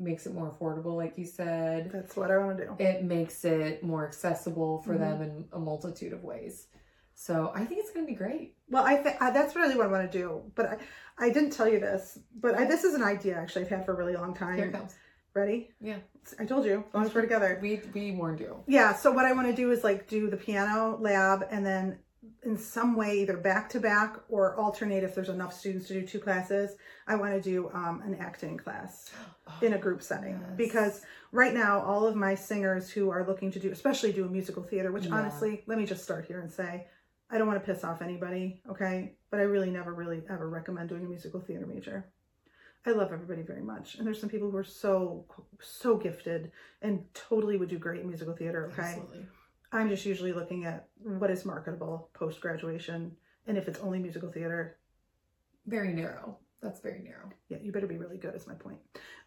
[0.00, 2.76] Makes it more affordable, like you said That's what I want to do.
[2.78, 4.98] it makes it more accessible for Mhm.
[5.00, 6.68] them in a multitude of ways.
[7.14, 8.54] So I think it's going to be great.
[8.70, 10.42] Well, I think that's really what I want to do.
[10.54, 10.78] But I,
[11.26, 13.92] I didn't tell you this, but I, this is an idea actually I've had for
[13.92, 14.56] a really long time.
[14.56, 14.94] Here it comes.
[15.34, 15.70] Ready?
[15.80, 15.98] Yeah.
[16.38, 16.84] I told you.
[16.88, 17.58] As long as we're together.
[17.60, 18.62] We we warned you.
[18.68, 21.98] Yeah, so what I want to do is like do the piano lab and then
[22.44, 26.06] in some way either back to back or alternate if there's enough students to do
[26.06, 26.76] two classes.
[27.06, 29.10] I want to do um, an acting class
[29.62, 30.56] in a group setting Yes.
[30.56, 34.28] because right now all of my singers who are looking to do especially do a
[34.28, 35.14] musical theater which Yeah.
[35.16, 36.86] honestly let me just start here and say
[37.30, 40.88] i don't want to piss off anybody okay but i really never really ever recommend
[40.90, 42.04] doing a musical theater major
[42.86, 45.24] i love everybody very much and there's some people who are so
[45.60, 46.50] so gifted
[46.82, 49.26] and totally would do great in musical theater okay Absolutely.
[49.72, 53.12] I'm just usually looking at what is marketable post graduation
[53.46, 54.76] and if it's only musical theater
[55.66, 56.38] Very narrow.
[56.62, 57.30] That's very narrow.
[57.48, 58.78] yeah you better be really good is my point.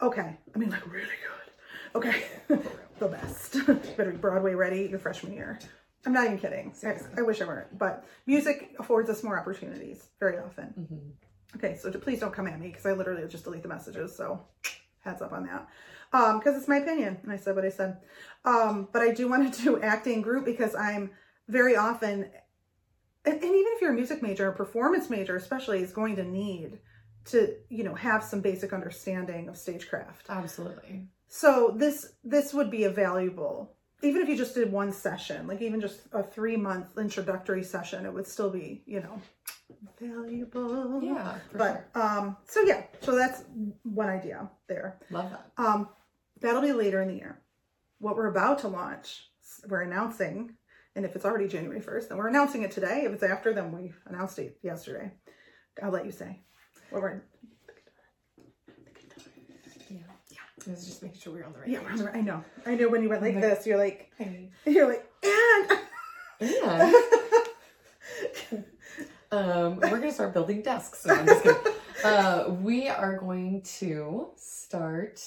[0.01, 1.95] Okay i mean like really good.
[1.95, 2.23] Okay
[2.99, 3.58] the best.
[3.97, 5.60] Better be broadway ready your freshman year.
[6.06, 6.69] I'm not even kidding.
[6.71, 7.10] I, Seriously.
[7.17, 7.77] I wish i weren't.
[7.77, 10.67] But music affords us more opportunities very often.
[10.67, 11.10] Hmm
[11.56, 14.41] okay so please don't come at me because i literally just delete the messages so
[14.99, 15.67] heads up on that
[16.13, 17.97] um because it's my opinion and i said what i said
[18.45, 21.12] um but i do want to do acting group because i'm
[21.47, 22.30] very often
[23.26, 26.24] and, and even if you're a music major a performance major especially is going to
[26.24, 26.80] need
[27.26, 31.08] to you know have some basic understanding of stagecraft Absolutely.
[31.28, 35.62] so this this would be a valuable even if you just did one session like
[35.62, 39.21] even just a three month introductory session it would still be you know
[40.00, 42.04] valuable Yeah, for but sure.
[42.04, 43.43] um so yeah so that's
[43.84, 45.52] one idea there Love that.
[45.58, 45.89] um
[46.41, 47.41] that'll be later in the year
[47.99, 49.30] what we're about to launch
[49.67, 50.56] we're announcing
[50.95, 53.71] and if it's already january 1st then we're announcing it today if it's after then
[53.71, 55.12] we announced it yesterday
[55.84, 56.41] i'll let you say
[56.89, 57.21] what we're
[59.89, 59.97] Yeah.
[60.30, 60.71] Yeah.
[60.71, 62.21] Was just making sure we were on the right yeah we're on the right- i
[62.21, 64.51] know i know when you went like this you're like Hey.
[64.65, 65.80] you're like and
[66.41, 67.06] And
[69.32, 71.06] um, we're gonna start building desks.
[71.06, 71.45] No, I'm just.
[72.04, 75.21] Uh, we are going to start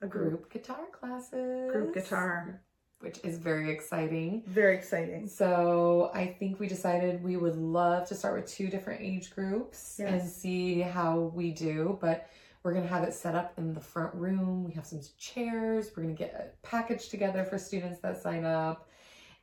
[0.00, 1.70] a group group guitar classes.
[1.70, 2.60] group guitar
[3.00, 4.42] which is very exciting.
[4.46, 9.00] very exciting So I think we decided we would love to start with two different
[9.02, 11.96] age groups and see how we do.
[12.00, 12.28] But
[12.62, 14.64] we're gonna have it set up in the front room.
[14.64, 15.92] We have some chairs.
[15.96, 18.87] We're gonna get a package together for students that sign up.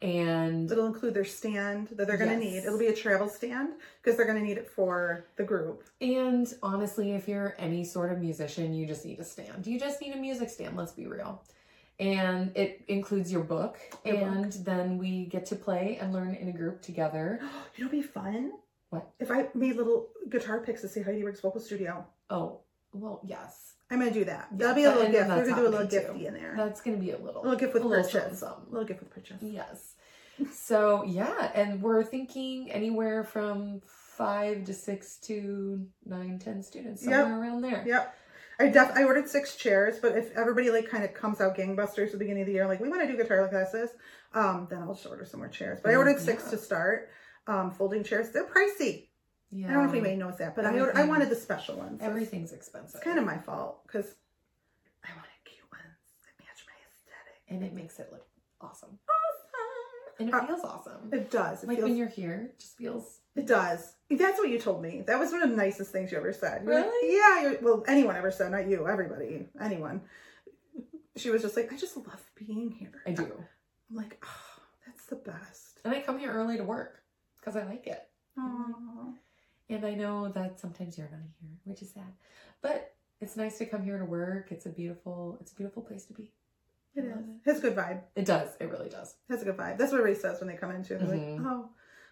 [0.01, 2.53] And it'll include their stand that they're going to Yes.
[2.53, 5.83] need it'll be a travel stand because they're going to need it for the group
[6.01, 9.65] and honestly, if you're any sort of musician, you just need a stand.
[9.65, 11.41] You just need a music stand, let's be real.
[11.99, 13.77] And it includes your book.
[14.03, 14.23] Your book.
[14.23, 17.39] and then we get to play and learn in a group together.
[17.75, 18.51] you know, it'd be fun.
[18.89, 19.09] What?
[19.19, 22.05] If I made little guitar picks to see Heidi Riggs Vocal Studio.
[22.29, 22.59] Oh,
[22.93, 23.74] well, yes.
[23.91, 24.47] I'm gonna do that.
[24.51, 25.29] That'll be a little gift.
[25.29, 26.53] We're gonna do a little gifty in there.
[26.57, 28.21] That's gonna be a little, a little gift with a little purchase.
[28.21, 28.65] something, something.
[28.69, 29.37] A little gift with purchase.
[29.41, 29.93] Yes.
[30.51, 33.81] So yeah, and we're thinking anywhere from
[34.17, 37.13] five to six to nine, ten students, Yep.
[37.13, 37.83] somewhere around there.
[37.85, 38.15] Yep.
[38.59, 42.07] I def I ordered six chairs, but if everybody like kind of comes out gangbusters
[42.07, 43.89] at the beginning of the year, like we want to do guitar classes,
[44.33, 45.79] um, then I'll just order some more chairs.
[45.83, 46.51] But I Mm, ordered six yeah.
[46.51, 47.09] to start.
[47.47, 49.09] Um, folding chairs, they're pricey.
[49.51, 49.69] Yeah.
[49.69, 52.01] I don't know if anybody knows that, but I ordered, I wanted the special ones.
[52.01, 52.95] Everything's expensive.
[52.95, 54.15] It's kind of my fault because
[55.03, 55.83] I wanted cute ones
[56.25, 57.41] that match my aesthetic.
[57.49, 58.25] and it makes it look
[58.61, 58.97] awesome.
[59.07, 60.19] Awesome.
[60.19, 61.09] And it Uh, feels awesome.
[61.13, 61.63] It does.
[61.63, 63.93] It like feels when you're here, it just feels It does.
[64.09, 65.03] That's what you told me.
[65.07, 66.63] That was one of the nicest things you ever said.
[66.63, 67.15] You're like, Really?
[67.17, 67.41] yeah.
[67.51, 70.01] You're, well, anyone ever said, not you, everybody, anyone.
[71.17, 73.01] She was just like, I just love being here.
[73.05, 73.23] I do.
[73.89, 75.79] I'm like, oh, that's the best.
[75.85, 77.01] And I come here early to work
[77.39, 78.01] because I like it.
[78.37, 79.11] Aw.
[79.69, 82.13] And I know that sometimes you're not here, which is sad.
[82.61, 84.51] But it's nice to come here to work.
[84.51, 86.31] It's a beautiful it's a beautiful place to be.
[86.95, 87.05] It is.
[87.05, 87.15] I is.
[87.15, 88.01] love It has a good vibe.
[88.15, 88.49] It does.
[88.59, 89.15] It really does.
[89.29, 89.77] It has a good vibe.
[89.77, 90.95] That's what everybody says when they come into.
[90.97, 91.37] They're Mhm.
[91.39, 91.69] like, oh,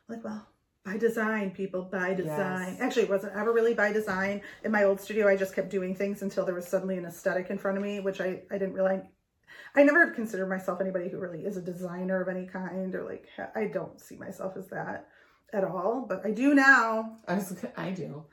[0.08, 0.48] like well,
[0.84, 2.74] by design, people by design.
[2.74, 2.82] Yes.
[2.82, 4.42] Actually, it wasn't ever really by design.
[4.63, 7.50] In my old studio, I just kept doing things until there was suddenly an aesthetic
[7.50, 9.04] in front of me, which I I didn't realize.
[9.76, 13.28] I never considered myself anybody who really is a designer of any kind, or like
[13.56, 15.08] I don't see myself as that
[15.54, 16.06] at all.
[16.08, 17.18] But I do now.
[17.28, 18.26] I was I do.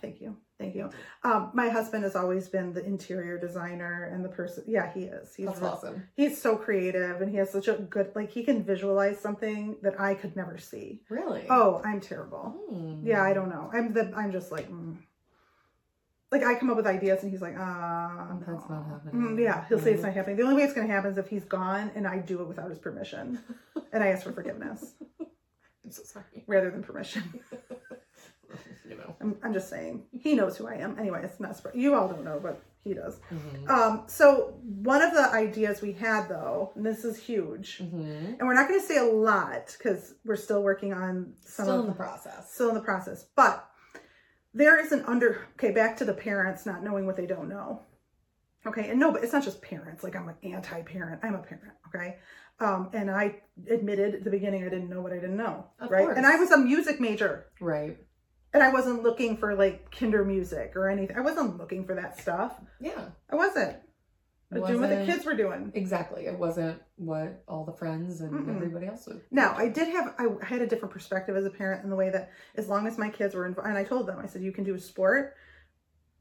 [0.00, 0.90] Thank you, thank you.
[1.24, 4.64] Um, my husband has always been the interior designer and the person.
[4.66, 5.34] Yeah, he is.
[5.34, 6.08] He's That's awesome.
[6.14, 10.00] he's so creative and he has such a good like he can visualize something that
[10.00, 11.00] I could never see.
[11.08, 11.46] Really?
[11.50, 12.54] Oh, I'm terrible.
[12.70, 13.04] Hmm.
[13.04, 13.70] Yeah, I don't know.
[13.72, 14.96] I'm the I'm just like mm.
[16.30, 19.14] like I come up with ideas and he's like, ah, That's no." not happening.
[19.14, 20.36] Mm, yeah, he'll say it's not happening.
[20.36, 22.46] The only way it's going to happen is if he's gone and I do it
[22.46, 23.40] without his permission,
[23.92, 24.94] and I ask for forgiveness
[25.88, 26.44] I'm so sorry.
[26.46, 27.22] rather than permission.
[28.88, 29.14] you know.
[29.20, 30.98] I'm, I'm just saying he knows who I am.
[30.98, 31.80] Anyway, it's not surprising.
[31.80, 33.18] You all don't know, but he does.
[33.32, 33.68] Mhm.
[33.68, 38.38] Um, so one of the ideas we had though, and this is huge, Mhm.
[38.38, 41.74] and we're not going to say a lot because we're still working on some Still
[41.80, 42.52] of in the process.
[42.54, 43.24] still in the process.
[43.36, 43.68] But
[44.54, 47.82] there is an under okay, back to the parents not knowing what they don't know.
[48.68, 50.04] Okay, and no, but it's not just parents.
[50.04, 51.20] Like I'm an anti-parent.
[51.22, 51.72] I'm a parent.
[51.88, 52.16] Okay,
[52.60, 53.36] Um, and I
[53.70, 55.66] admitted at the beginning I didn't know what I didn't know.
[55.80, 56.04] Of right.
[56.04, 56.16] course.
[56.16, 57.46] And I was a music major.
[57.60, 57.96] Right.
[58.52, 61.16] And I wasn't looking for like Kindermusik or anything.
[61.16, 62.54] I wasn't looking for that stuff.
[62.80, 63.08] Yeah.
[63.30, 63.76] I wasn't.
[64.50, 65.70] I was doing what the kids were doing.
[65.74, 66.24] Exactly.
[66.24, 68.56] It wasn't what all the friends and Mm-mm.
[68.56, 69.20] everybody else would.
[69.30, 72.08] Now, I did have, I had a different perspective as a parent in the way
[72.08, 74.52] that as long as my kids were involved, and I told them, I said, you
[74.52, 75.34] can do a sport,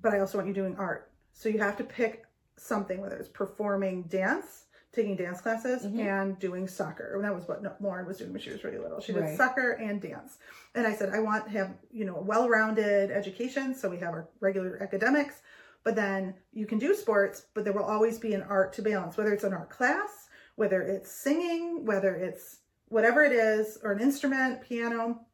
[0.02, 1.10] but I also want you doing art.
[1.32, 2.26] So you have to pick
[2.58, 6.00] something, whether it's performing dance, taking dance classes, Mhm.
[6.00, 7.16] and doing soccer.
[7.16, 9.00] And that was what Lauren was doing when she was really little.
[9.00, 9.38] She did Right.
[9.38, 10.40] soccer and dance.
[10.74, 13.76] And I said, I want to have, you know, a well-rounded education.
[13.76, 15.42] So we have our regular academics,
[15.84, 19.18] but then you can do sports, but there will always be an art to balance,
[19.18, 24.00] whether it's an art class, whether it's singing, whether it's whatever it is, or an
[24.00, 25.26] instrument, piano.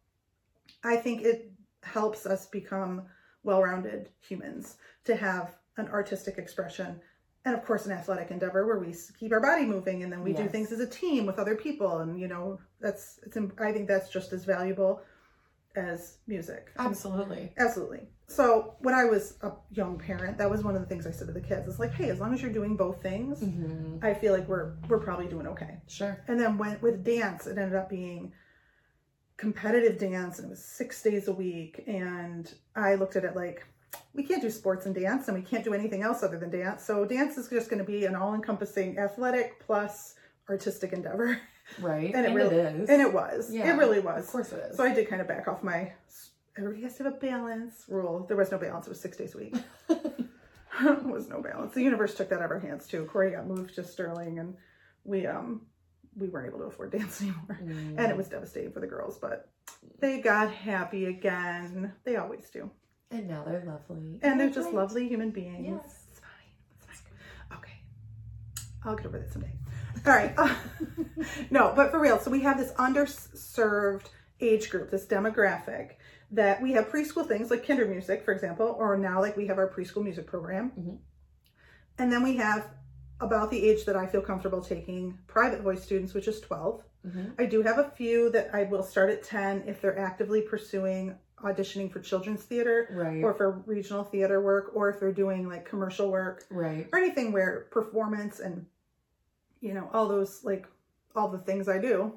[0.83, 1.51] I think it
[1.83, 3.07] helps us become
[3.43, 7.01] well-rounded humans to have an artistic expression
[7.45, 10.31] and of course an athletic endeavor where we keep our body moving and then we
[10.33, 13.87] do things as a team with other people and you know that's it's i think
[13.87, 15.01] that's just as valuable
[15.75, 17.51] as music Absolutely.
[17.57, 21.11] absolutely so when i was a young parent that was one of the things i
[21.11, 23.97] said to the kids it's like hey as long as you're doing both things hmm
[24.03, 26.23] i feel like we're we're probably doing okay Sure.
[26.27, 28.31] and then when with dance, it ended up being
[29.37, 31.83] competitive dance, and it was six days a week.
[31.87, 33.65] And I looked at it like
[34.13, 36.83] we can't do sports and dance, and we can't do anything else other than dance.
[36.85, 40.15] So dance is just going to be an all-encompassing athletic plus
[40.49, 41.39] artistic endeavor,
[41.79, 42.13] Right.
[42.13, 42.89] And And, it it really- is.
[42.89, 43.51] and it was.
[43.51, 44.25] Yeah, it really was.
[44.25, 44.77] of course it is.
[44.77, 45.93] So I did kind of back off my.
[46.57, 48.25] Everybody has to have a balance rule.
[48.27, 48.85] There was no balance.
[48.85, 49.55] It was six days a week.
[49.87, 51.73] there was no balance.
[51.73, 53.05] The universe took that out of our hands too.
[53.05, 54.55] Corey got moved to Sterling, and
[55.05, 55.61] we um
[56.15, 57.95] we weren't able to afford dance anymore Mm.
[57.97, 59.49] and it was devastating for the girls but
[59.99, 62.69] they got happy again they always do
[63.13, 64.19] And now they're lovely.
[64.21, 65.65] and they're just lovely human beings.
[65.67, 66.03] Yes.
[66.11, 66.89] it's fine.
[66.91, 67.57] It's fine.
[67.59, 67.73] Okay.
[68.83, 69.51] I'll get over that someday.
[70.05, 70.33] All right.
[70.37, 70.53] Uh,
[71.51, 72.19] no but for real.
[72.19, 74.07] So we have this underserved
[74.41, 75.91] age group this demographic
[76.31, 79.69] that we have preschool things like Kindermusik for example or now like we have our
[79.69, 80.71] preschool music program.
[80.77, 80.97] Mhm.
[81.99, 82.71] and then we have
[83.21, 87.33] about the age that i feel comfortable taking private voice students which is 12 Mhm.
[87.37, 91.15] I do have a few that I will start at 10 if they're actively pursuing
[91.43, 93.23] auditioning for children's theater Right.
[93.23, 96.87] or for regional theater work or if they're doing like commercial work right.
[96.91, 98.65] or anything where performance and
[99.59, 100.67] you know all those like
[101.15, 102.13] all the things I do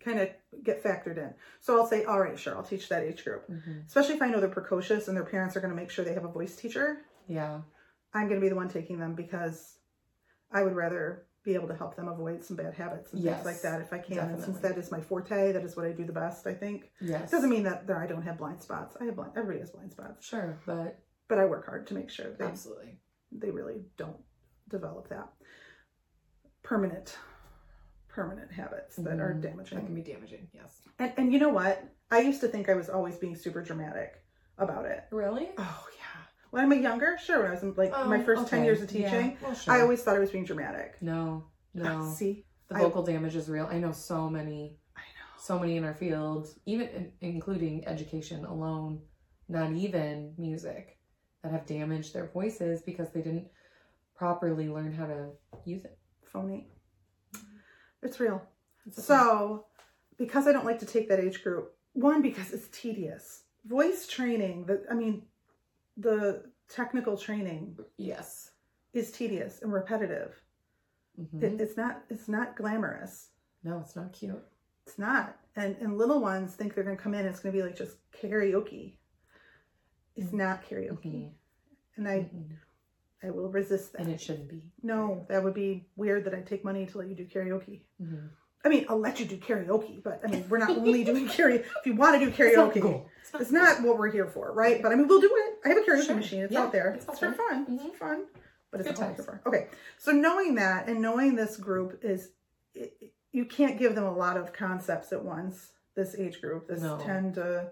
[0.00, 0.30] kind of
[0.64, 1.34] get factored in.
[1.60, 3.46] So I'll say, all right, sure, I'll teach that age group.
[3.50, 3.86] Mhm.
[3.86, 6.14] Especially if I know they're precocious and their parents are going to make sure they
[6.14, 7.02] have a voice teacher.
[7.28, 7.60] Yeah.
[8.14, 9.76] I'm going to be the one taking them because
[10.50, 13.46] I would rather be able to help them avoid some bad habits and Yes, things
[13.46, 14.18] like that if I can.
[14.18, 14.68] And since definitely.
[14.68, 16.90] that is my forte, that is what I do the best, I think.
[17.00, 17.30] Yes.
[17.30, 18.96] Doesn't mean that, that I don't have blind spots.
[19.00, 20.98] I have blind, everybody has blind spots, Sure, but
[21.28, 22.98] but I work hard to make sure they, absolutely.
[23.32, 24.16] they really don't
[24.68, 25.28] develop that
[26.62, 27.16] permanent,
[28.08, 29.40] permanent habits that are Mhm.
[29.42, 29.78] damaging.
[29.78, 30.48] That can be damaging.
[30.52, 30.82] Yes.
[30.98, 31.82] And, and you know what?
[32.10, 34.22] I used to think I was always being super dramatic
[34.58, 35.04] about it.
[35.10, 35.50] Really?
[35.56, 35.99] Oh yeah.
[36.50, 37.40] When I'm a younger, sure.
[37.40, 38.66] When I was in like my Oh, first ten okay.
[38.66, 39.10] years of Yeah.
[39.10, 39.74] teaching, Well, sure.
[39.74, 41.00] I always thought I was being dramatic.
[41.00, 41.84] no, no.
[41.86, 43.66] Ah, see, the I- vocal damage is real.
[43.66, 45.38] I know so many, I know.
[45.38, 49.02] so many in our field, even in, including education alone,
[49.48, 50.98] not even music,
[51.42, 53.48] that have damaged their voices because they didn't
[54.14, 55.30] properly learn how to
[55.64, 55.98] use it.
[56.24, 56.68] Phony.
[58.02, 58.42] It's real.
[58.86, 59.04] It's.
[59.04, 59.66] So,
[60.18, 63.44] because I don't like to take that age group, one because it's tedious.
[63.64, 65.26] Voice training, the I mean,
[66.00, 68.50] the technical training yes.
[68.92, 70.40] is tedious and repetitive.
[71.20, 71.42] Mhm.
[71.42, 72.02] It, it's not.
[72.08, 73.30] It's not glamorous.
[73.62, 74.42] no, it's not cute.
[74.86, 75.36] It's not.
[75.56, 77.20] And and little ones think they're gonna come in.
[77.20, 78.96] and It's gonna be like just karaoke.
[80.16, 80.38] It's Mm.
[80.44, 81.32] not karaoke, Mhm.
[81.96, 82.56] and I Mhm.
[83.22, 84.02] I will resist that.
[84.02, 84.62] And it shouldn't be.
[84.82, 87.82] no, that would be weird that I take money to let you do karaoke.
[88.00, 88.30] Mhm.
[88.64, 91.60] I mean, I'll let you do karaoke, but I mean, we're not only doing karaoke.
[91.78, 93.06] If you want to do It's not karaoke, goal.
[93.40, 94.82] it's not what we're here for, right?
[94.82, 95.58] But I mean, we'll do it.
[95.64, 96.16] I have a karaoke Sure.
[96.16, 96.40] machine.
[96.42, 96.90] It's Yeah, out there.
[96.92, 97.66] it's It's, for fun.
[97.66, 97.86] Mhm.
[97.86, 98.24] It's fun,
[98.70, 99.28] but it's Good not what we're times.
[99.28, 99.48] here for.
[99.48, 99.68] Okay,
[99.98, 102.32] so knowing that and knowing this group is,
[102.74, 102.94] it,
[103.32, 105.70] you can't give them a lot of concepts at once.
[105.94, 106.98] This age group, this No.
[106.98, 107.70] ten to,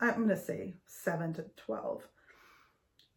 [0.00, 2.06] I'm going to say seven to twelve.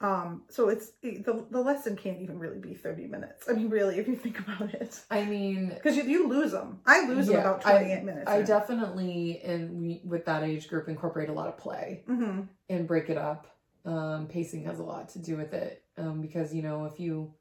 [0.02, 3.46] Um, so it's the the lesson can't even really be thirty minutes.
[3.50, 6.80] I mean, really, if you think about it, I mean, because you, you lose them.
[6.86, 8.30] I lose them Yeah, about I- twenty eight minutes.
[8.30, 12.88] I definitely, and we with that age group, incorporate a lot of play hmm and
[12.88, 13.48] break it up.
[13.86, 17.34] Um, pacing has a lot to do with it um, because you know if you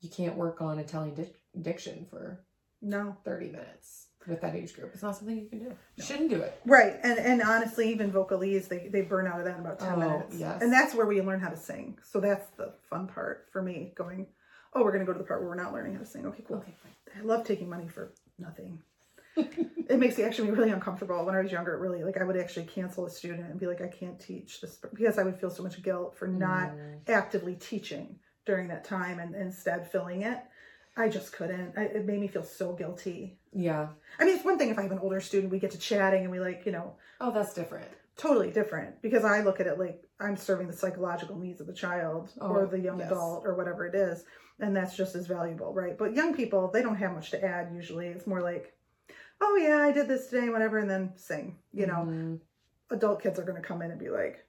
[0.00, 2.44] you can't work on Italian dic- diction for
[2.82, 4.90] No, thirty minutes with that age group.
[4.94, 5.72] It's not something you can do.
[5.96, 6.60] You shouldn't do it.
[6.64, 9.94] Right, and and honestly, even vocalese, they they burn out of that in about ten
[9.94, 10.36] Oh, minutes.
[10.36, 10.62] yes.
[10.62, 11.98] and that's where we learn how to sing.
[12.02, 13.92] So that's the fun part for me.
[13.94, 14.26] Going,
[14.74, 16.26] oh, we're gonna go to the part where we're not learning how to sing.
[16.26, 16.58] Okay, cool.
[16.58, 16.72] Okay.
[17.18, 18.80] I love taking money for nothing.
[19.36, 21.24] it makes me actually really uncomfortable.
[21.24, 23.66] When I was younger, it really like I would actually cancel a student and be
[23.66, 26.98] like, I can't teach this because I would feel so much guilt for not Mm.
[27.08, 30.38] actively teaching during that time and instead filling it.
[30.96, 31.72] I just couldn't.
[31.76, 33.38] I, it made me feel so guilty.
[33.52, 33.88] Yeah.
[34.18, 36.22] I mean, it's one thing if I have an older student, we get to chatting
[36.22, 37.86] and we like, you know, Oh, that's different.
[38.16, 41.72] totally different because I look at it like I'm serving the psychological needs of the
[41.72, 43.10] child or Oh, the young yes.
[43.10, 44.24] adult or whatever it is.
[44.60, 45.96] And that's just as valuable, right?
[45.96, 48.08] But young people, they don't have much to add usually.
[48.08, 48.74] It's more like,
[49.40, 51.56] oh yeah, I did this today, whatever, and then sing.
[51.72, 52.40] You know, Mhm.
[52.90, 54.44] adult kids are going to come in and be like,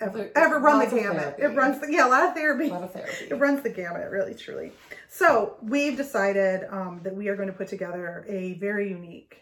[0.00, 1.36] ever, ever run the gamut.
[1.38, 2.68] It runs the, yeah, a lot of therapy.
[2.68, 3.26] a lot of therapy.
[3.30, 4.72] It runs the gamut, really, truly.
[5.08, 9.36] So we've decided um, that we are going to put together a very unique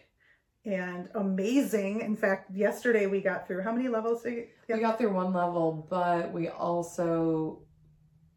[0.65, 2.01] and amazing.
[2.01, 4.23] In fact, yesterday we got through how many levels?
[4.23, 4.33] Did
[4.69, 7.63] you, We got through one level, but we also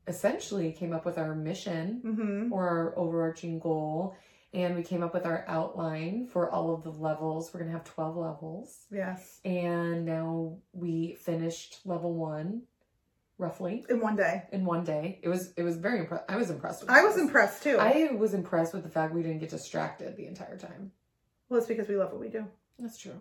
[0.08, 4.16] essentially came up with our mission hmm or our overarching goal.
[4.54, 7.52] And we came up with our outline for all of the levels.
[7.52, 8.86] We're going to have 12 levels.
[8.90, 12.62] Yes, And now we finished level one
[13.38, 14.44] roughly in one day.
[14.52, 15.18] in one day.
[15.22, 16.24] It was it was very impressed.
[16.28, 17.22] I was impressed with I was this.
[17.24, 17.76] impressed too.
[17.78, 20.92] I was impressed with the fact we didn't get distracted the entire time.
[21.50, 22.46] well, it's because we love what we do.
[22.78, 23.20] That's true.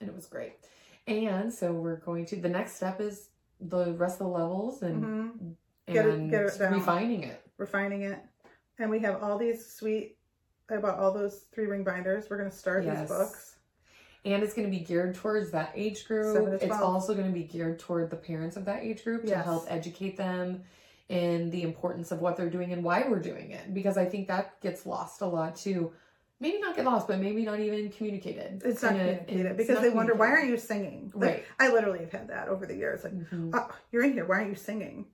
[0.00, 0.54] And it was great.
[1.06, 3.28] And so we're going to the next step is
[3.60, 5.28] the rest of the levels and hmm
[5.86, 7.42] Get it- and get it refining it.
[7.58, 8.18] Refining it,
[8.78, 10.16] and we have all these sweet.
[10.72, 12.28] I bought all those three ring binders.
[12.30, 13.00] We're going to start Yes.
[13.00, 13.56] these books.
[14.24, 16.60] And it's going to be geared towards that age group.
[16.62, 19.66] It's also going to be geared toward the parents of that age group to help
[19.68, 20.62] educate them
[21.08, 23.74] in the importance of what they're doing and why we're doing it.
[23.74, 25.92] Because I think that gets lost a lot too.
[26.38, 28.62] Maybe not get lost, but maybe not even communicated.
[28.64, 31.10] It's not in a- in- communicated it's because they wonder why aren't you singing?
[31.14, 31.44] Like, Right.
[31.58, 33.04] I literally have had that over the years.
[33.04, 33.50] Like, Mhm.
[33.54, 34.24] oh, you're in here.
[34.24, 35.06] Why aren't you singing?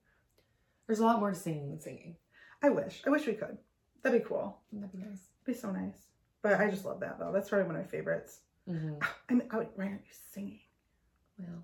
[0.87, 2.15] There's a lot more to singing than singing.
[2.63, 3.01] I wish.
[3.05, 3.57] I wish we could.
[4.01, 4.59] That'd be cool.
[4.71, 5.29] That'd be nice.
[5.49, 5.97] Be so nice.
[6.43, 7.31] But I just love that though.
[7.33, 8.41] That's probably one of my favorites.
[8.67, 10.59] hmm I mean, I why aren't you singing?
[11.39, 11.63] Well,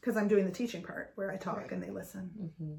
[0.00, 1.72] Because I'm doing the teaching part where I talk Right.
[1.72, 2.52] and they listen.
[2.58, 2.74] hmm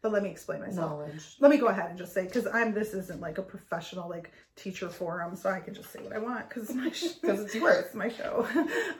[0.00, 0.92] But let me explain myself.
[0.92, 1.36] knowledge.
[1.40, 2.72] Let me go ahead and just say because I'm.
[2.72, 6.18] This isn't like a professional like teacher forum, so I can just say what I
[6.18, 7.84] want because it's my Because it's yours.
[7.86, 8.46] it's my show.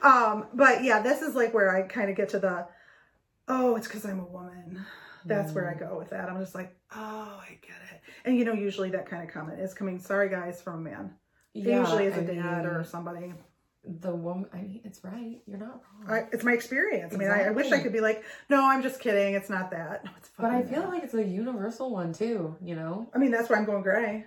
[0.03, 2.67] um, but yeah, this is like where I kind of get to the.
[3.47, 4.85] Oh, it's because I'm a woman.
[5.25, 5.79] That's where I Mm.
[5.89, 6.29] go with that.
[6.29, 8.00] I'm just like, oh, I get it.
[8.25, 9.99] And you know, usually that kind of comment is coming.
[9.99, 11.13] Sorry, guys, from a man.
[11.53, 13.33] Yeah, usually is a I dad or somebody.
[13.83, 14.47] the woman.
[14.53, 15.41] I mean, it's right.
[15.47, 16.17] You're not wrong.
[16.23, 17.13] I, it's my experience.
[17.13, 19.33] I mean, I, I wish I could be like, no, I'm just kidding.
[19.33, 20.05] It's not that.
[20.05, 20.89] No, it's but I feel that.
[20.89, 22.55] like it's a universal one too.
[22.63, 23.09] You know.
[23.13, 24.25] I mean, that's why I'm going gray.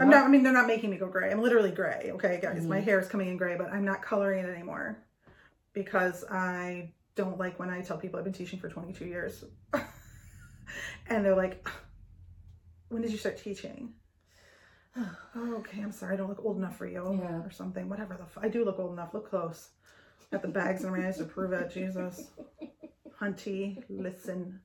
[0.00, 0.24] I'm not.
[0.26, 1.30] I mean, they're not making me go gray.
[1.30, 2.10] I'm literally gray.
[2.14, 2.84] Okay, guys, my Mhm.
[2.84, 4.98] hair is coming in gray, but I'm not coloring it anymore
[5.72, 9.44] because I don't like when I tell people I've been teaching for 22 years,
[11.08, 11.66] and they're like,
[12.88, 13.94] "When did you start teaching?"
[15.36, 15.80] Oh, okay.
[15.82, 16.14] I'm sorry.
[16.14, 17.42] I don't look old enough for you, Yeah.
[17.44, 17.88] or something.
[17.88, 18.24] Whatever the.
[18.24, 19.14] F- I do look old enough.
[19.14, 19.68] Look close.
[20.32, 21.70] Got the bags in my eyes to prove it.
[21.70, 22.30] Jesus,
[23.20, 24.60] Hunty, listen.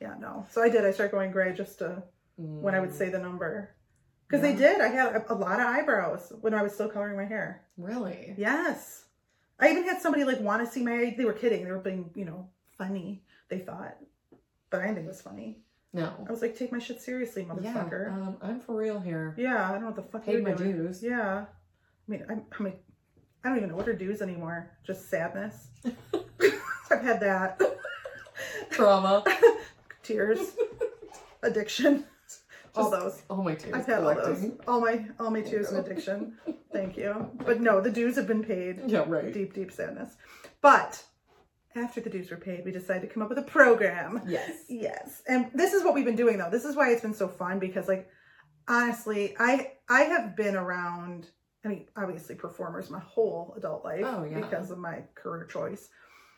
[0.00, 0.46] Yeah, no.
[0.50, 0.84] So I did.
[0.84, 2.02] I started going gray just to
[2.36, 3.74] when I would Mm, say the number.
[4.26, 4.80] Because they did.
[4.80, 7.62] I had a, a lot of eyebrows when I was still coloring my hair.
[7.76, 8.34] Really.
[8.36, 9.04] Yes.
[9.60, 11.14] I even had somebody like want to see my.
[11.16, 11.64] They were kidding.
[11.64, 13.22] They were being, you know, funny.
[13.48, 13.96] They thought,
[14.70, 15.60] but I didn't think it was funny.
[15.94, 16.12] No.
[16.28, 17.72] I was like, take my shit seriously, Yeah.
[17.72, 18.12] motherfucker.
[18.12, 19.34] Um, I'm for real here.
[19.38, 20.72] Yeah, I don't know what the fuck Paid you're my doing.
[20.72, 21.02] dues.
[21.02, 21.44] Yeah.
[21.46, 22.82] I mean, I'm, I'm like,
[23.44, 24.70] I don't even know what are dues anymore.
[24.86, 25.68] Just sadness.
[26.90, 27.60] I've had that.
[28.70, 29.24] Trauma.
[30.02, 30.38] Tears,
[31.42, 32.04] addiction,
[32.74, 33.22] all those.
[33.30, 33.72] All my tears.
[33.74, 34.50] I've had all those.
[34.68, 36.36] All my all my tears and addiction.
[36.74, 37.30] Thank you.
[37.46, 38.82] But no, the dues have been paid.
[38.86, 39.04] Yeah.
[39.06, 39.32] Right.
[39.32, 40.16] Deep, deep sadness.
[40.60, 41.02] But
[41.76, 44.22] after the dues were paid, we decided to come up with a program.
[44.26, 44.64] Yes.
[44.68, 45.22] Yes.
[45.28, 46.50] And this is what we've been doing though.
[46.50, 48.08] This is why it's been so fun because like
[48.68, 51.28] honestly, I I have been around
[51.64, 54.40] I mean, obviously performers my whole adult life Oh, yeah.
[54.40, 55.88] because of my career choice.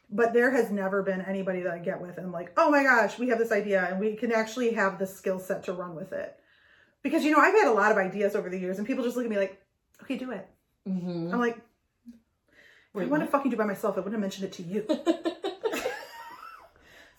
[0.08, 2.84] But there has never been anybody that I get with and I'm like, oh my
[2.84, 5.96] gosh, we have this idea and we can actually have the skill set to run
[5.96, 6.36] with it.
[7.02, 9.16] Because you know, I've had a lot of ideas over the years and people just
[9.16, 9.60] look at me like,
[10.02, 10.48] okay, do it.
[10.88, 11.32] Mm-hmm.
[11.34, 11.58] I'm like,
[13.02, 14.52] if I Wait, want to fucking do it by myself, I wouldn't have mentioned it
[14.54, 14.86] to you.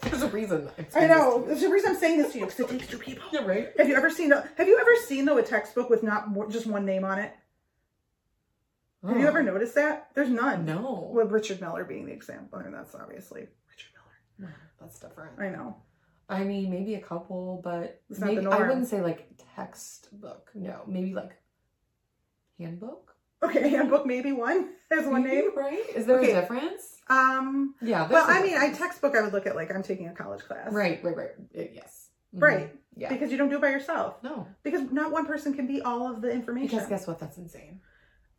[0.02, 0.70] There's a reason.
[0.78, 1.44] I'm I saying know.
[1.46, 3.24] There's a reason I'm saying this to you because it takes two people.
[3.34, 3.46] Yeah.
[3.46, 3.70] Right.
[3.78, 4.32] Have you ever seen?
[4.32, 7.20] A, have you ever seen though a textbook with not more, just one name on
[7.20, 7.34] it?
[9.06, 10.10] Have you Oh, ever noticed that?
[10.14, 10.66] There's none.
[10.66, 11.10] No.
[11.14, 13.90] With Richard Miller being the example, I mean that's obviously Richard
[14.40, 14.48] No,
[14.80, 15.40] That's different.
[15.40, 15.78] I know.
[16.30, 20.52] I mean, maybe a couple, but It's not the maybe I wouldn't say like textbook.
[20.54, 21.32] No, maybe like
[22.60, 23.16] handbook.
[23.44, 24.70] Okay, handbook maybe one.
[24.90, 25.52] There's one name.
[25.56, 25.84] right?
[25.96, 26.32] Is there Okay.
[26.32, 26.96] a difference?
[27.10, 27.76] Um.
[27.82, 28.08] Yeah.
[28.10, 29.16] Well, I mean, I textbook.
[29.16, 30.72] I would look at like I'm taking a college class.
[30.74, 31.30] Right, right, right.
[31.58, 32.10] Uh, yes.
[32.36, 32.42] Mhm.
[32.42, 32.76] Right.
[32.96, 33.10] Yeah.
[33.10, 34.22] Because you don't do it by yourself.
[34.24, 34.48] no.
[34.64, 36.78] Because not one person can be all of the information.
[36.78, 37.20] Because guess what?
[37.20, 37.80] That's insane.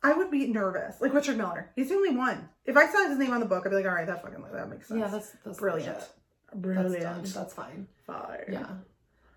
[0.03, 0.99] I would be nervous.
[1.01, 1.71] Like Richard Miller.
[1.75, 2.47] He's the only one.
[2.65, 4.43] If I saw his name on the book, I'd be like, all right, that fucking
[4.53, 4.99] that makes sense.
[4.99, 5.95] Yeah, that's that's brilliant.
[5.97, 6.61] legit.
[6.61, 7.03] brilliant.
[7.03, 7.33] That's.
[7.33, 7.87] That's fine.
[8.05, 8.47] Fire.
[8.51, 8.67] Yeah.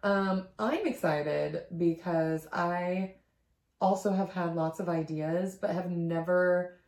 [0.05, 3.15] Um, I'm excited because I
[3.83, 6.79] also have had lots of ideas, but have never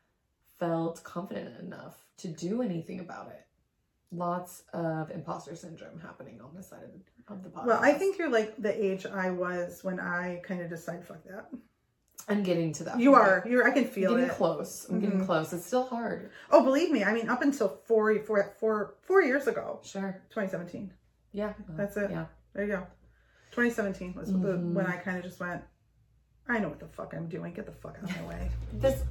[0.58, 3.44] felt confident enough to do anything about it.
[4.12, 7.66] Lots of imposter syndrome happening on this side of the, of the podcast.
[7.66, 11.24] Well, I think you're like the age I was when I kind of decided, fuck
[11.24, 11.46] that.
[12.28, 13.00] I'm getting to that.
[13.00, 13.22] You point.
[13.22, 13.44] are.
[13.46, 13.66] You're.
[13.68, 14.14] I can feel it.
[14.14, 14.36] I'm getting it.
[14.38, 14.86] close.
[14.88, 15.26] I'm getting Mhm.
[15.26, 15.52] close.
[15.52, 16.30] It's still hard.
[16.50, 17.04] Oh, believe me.
[17.04, 20.22] I mean, up until four, four, four, four years ago, Sure.
[20.30, 20.90] 2017.
[21.32, 21.52] Yeah.
[21.70, 22.10] That's it.
[22.10, 22.26] Yeah.
[22.54, 22.86] There you go.
[23.50, 24.72] 2017 was the, Mhm.
[24.72, 25.62] when I kind of just went.
[26.48, 27.52] I know what the fuck I'm doing.
[27.54, 28.50] Get the fuck out of my way.
[28.74, 29.02] This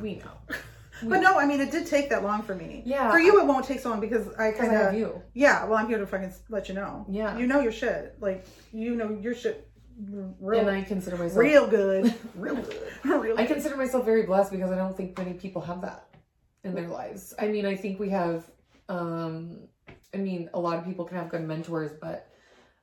[0.00, 0.32] we know.
[1.04, 2.82] But no, I mean, it did take that long for me.
[2.84, 4.94] Yeah, For you, it won't take so long because I kind of.
[4.94, 5.20] you.
[5.34, 5.64] Yeah.
[5.64, 7.06] Well, I'm here to fucking let you know.
[7.08, 7.36] Yeah.
[7.36, 8.16] You know your shit.
[8.20, 9.68] Like you know your shit.
[10.38, 12.14] Real, and I consider myself real good.
[12.34, 12.78] real good.
[13.04, 13.54] real I good.
[13.54, 16.08] consider myself very blessed because I don't think many people have that
[16.62, 17.34] in their lives.
[17.38, 18.44] I mean, I think we have,
[18.88, 19.58] um,
[20.14, 22.28] I mean, a lot of people can have good mentors, but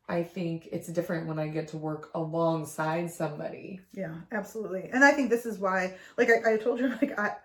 [0.09, 3.79] I think it's different when I get to work alongside somebody.
[3.93, 4.89] Yeah, absolutely.
[4.91, 7.35] And I think this is why, like I, I told you, like I,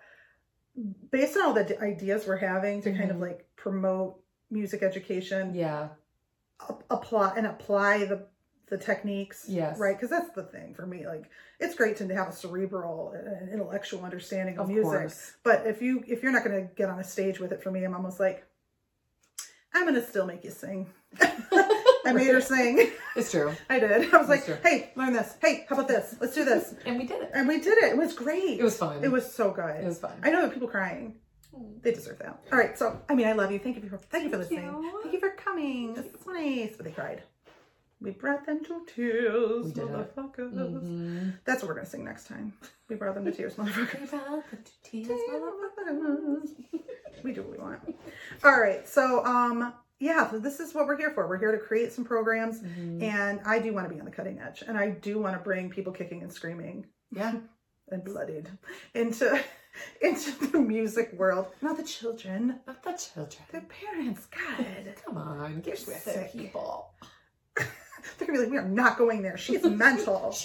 [1.11, 3.21] based on all the d- ideas we're having to kind of Mhm.
[3.21, 5.89] like promote music education, Yeah.
[6.69, 8.27] ap- apply and apply the
[8.67, 9.77] the techniques, Yes.
[9.77, 9.95] right?
[9.95, 11.05] Because that's the thing for me.
[11.05, 15.33] Like it's great to have a cerebral and intellectual understanding of, Of music, course.
[15.43, 17.69] but if you if you're not going to get on a stage with it, for
[17.69, 18.43] me, I'm almost like,
[19.71, 20.89] I'm going to still make you sing.
[22.05, 22.91] I made her sing.
[23.15, 23.53] It's true.
[23.69, 24.13] I did.
[24.13, 24.57] I was like, true.
[24.63, 25.35] hey, learn this.
[25.41, 26.15] Hey, how about this?
[26.19, 26.73] Let's do this.
[26.85, 27.31] And we did it.
[27.33, 27.91] And we did it.
[27.91, 28.59] It was great.
[28.59, 29.03] It was fun.
[29.03, 29.83] It was so good.
[29.83, 30.13] It was fun.
[30.23, 31.15] I know that people crying.
[31.81, 32.39] They deserve that.
[32.51, 32.77] All right.
[32.77, 33.59] So, I mean, I love you.
[33.59, 34.83] Thank you for thank you for Thank listening.
[34.83, 34.99] you.
[35.01, 35.93] Thank you for coming.
[35.93, 36.75] This is nice.
[36.75, 37.23] But they cried.
[38.01, 40.53] We brought them to tears, We motherfuckers.
[40.53, 41.33] Mhm.
[41.45, 42.51] That's what we're gonna sing next time.
[42.89, 44.01] We brought them to tears, motherfuckers.
[47.23, 47.79] we do what we want.
[48.43, 48.85] All right.
[48.87, 49.73] So, um,
[50.05, 50.29] yeah.
[50.29, 51.27] So this is what we're here for.
[51.27, 53.01] We're here to create some programs, Mhm.
[53.01, 55.41] and I do want to be on the cutting edge, and I do want to
[55.43, 57.33] bring people kicking and screaming Yeah.
[57.91, 58.49] and bloodied
[58.93, 59.27] into
[60.01, 61.47] into the music world.
[61.61, 63.43] Not the children, Not the children.
[63.51, 64.27] the parents.
[64.27, 64.65] God,
[65.05, 66.91] Come on, get with it, people.
[67.55, 69.37] they're gonna be like, we are not going there.
[69.37, 70.35] She's mental.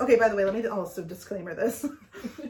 [0.00, 1.84] Okay, by the way, let me also disclaimer this.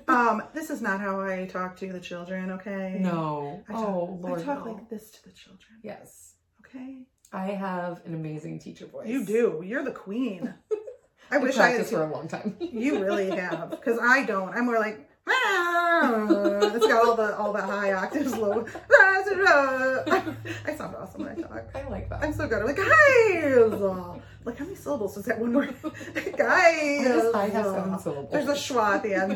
[0.09, 2.51] Um, this is not how I talk to the children.
[2.53, 2.97] Okay.
[3.01, 3.63] No.
[3.69, 4.41] I talk, oh, Lord.
[4.41, 4.73] I talk no.
[4.73, 5.81] like this to the children.
[5.83, 6.32] Yes.
[6.75, 6.99] Okay.
[7.33, 9.07] I have an amazing teacher voice.
[9.09, 9.63] You do.
[9.65, 10.53] You're the queen.
[11.31, 11.87] I I wish I had.
[11.87, 12.57] for a long time.
[12.61, 14.55] You really have, because I don't.
[14.55, 15.09] I'm more like.
[15.27, 18.67] "Ah." It's got all the all the high octaves, low.
[18.93, 21.65] I sound awesome when I talk.
[21.75, 22.23] I like that.
[22.23, 22.59] I'm so good.
[22.61, 23.81] I'm like, guys.
[24.45, 25.75] Like, how many syllables is that one word?
[26.37, 27.35] guys.
[27.35, 28.31] I have seven syllables?
[28.33, 29.33] There's a schwa at the end.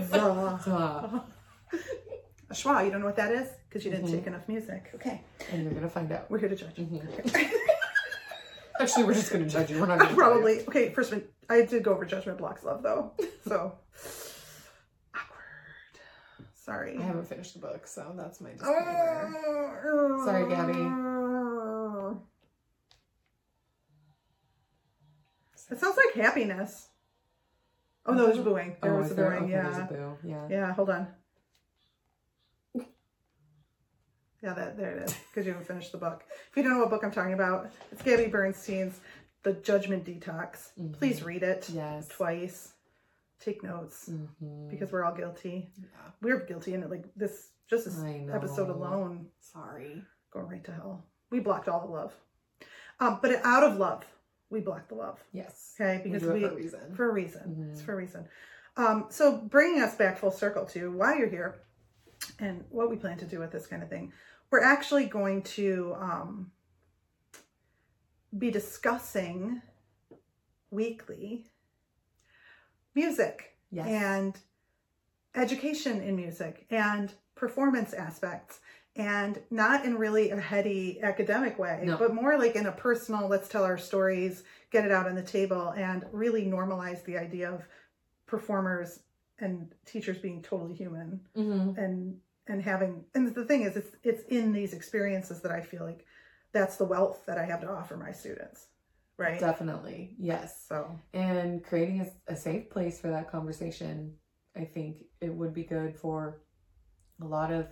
[2.51, 2.85] A schwa.
[2.85, 3.49] You don't know what that is?
[3.77, 4.13] Because you didn't Mhm.
[4.13, 4.91] take enough music.
[4.95, 5.21] Okay.
[5.53, 6.31] and you're gonna find out.
[6.31, 6.77] We're here to judge.
[6.77, 7.51] Mhm.
[8.81, 9.79] Actually, we're just gonna judge you.
[9.79, 10.15] We're not gonna.
[10.15, 10.61] Probably.
[10.67, 11.25] Okay, first one.
[11.51, 13.13] I did go over judgment blocks, love, though.
[13.47, 13.79] So.
[15.15, 16.01] Awkward.
[16.55, 16.97] Sorry.
[16.97, 20.23] I haven't finished the book, so that's my disclaimer.
[20.25, 20.73] Sorry, Gabby.
[25.71, 26.89] It sounds like happiness.
[28.07, 28.77] Oh no, there's booing.
[28.81, 29.31] There oh, was a there?
[29.33, 29.43] booing.
[29.45, 29.87] Okay, yeah.
[29.87, 30.17] boo.
[30.25, 30.47] Yeah.
[30.49, 30.73] Yeah.
[30.73, 31.09] Hold on.
[34.47, 35.15] Yeah, that there it is.
[35.29, 36.23] Because you haven't finished the book.
[36.51, 39.01] If you don't know what book I'm talking about, it's Gabby Bernstein's
[39.43, 40.93] "The Judgment Detox." Mhm.
[40.93, 42.07] Please read it Yes.
[42.07, 42.73] twice.
[43.41, 44.71] Take notes Mhm.
[44.71, 45.73] because we're all guilty.
[45.77, 45.87] Yeah.
[46.23, 46.91] We're guilty in it.
[46.91, 47.99] Like this, just this
[48.33, 50.05] episode alone, Sorry.
[50.31, 51.05] going right to hell.
[51.31, 52.15] We blocked all the love.
[53.01, 54.05] Um, but out of love,
[54.49, 55.19] we blocked the love.
[55.33, 55.75] Yes.
[55.79, 56.95] Okay, because it we, for a reason.
[56.95, 57.57] for a reason.
[57.57, 57.73] Mhm.
[57.73, 58.29] It's for a reason.
[58.77, 61.57] Um, so bringing us back full circle to why you're here
[62.39, 64.13] and what we plan to do with this kind of thing,
[64.51, 66.51] we're actually going to um,
[68.37, 69.63] be discussing
[70.71, 71.47] weekly
[72.95, 73.87] music Yes.
[73.89, 74.39] and
[75.35, 78.61] education in music and performance aspects
[78.95, 81.97] and not in really a heady academic way No.
[81.99, 85.23] but more like in a personal let's tell our stories get it out on the
[85.23, 87.67] table and really normalize the idea of
[88.27, 89.01] performers
[89.41, 91.77] and teachers being totally human Mhm.
[91.77, 92.19] and
[92.49, 96.05] and having and the thing is it's it's in these experiences that i feel like
[96.53, 98.67] that's the wealth that i have to offer my students
[99.19, 100.15] right Definitely.
[100.19, 100.67] Yes.
[100.69, 104.13] so And creating a, a safe place for that conversation,
[104.55, 106.43] I think it would be good for
[107.23, 107.67] a lot of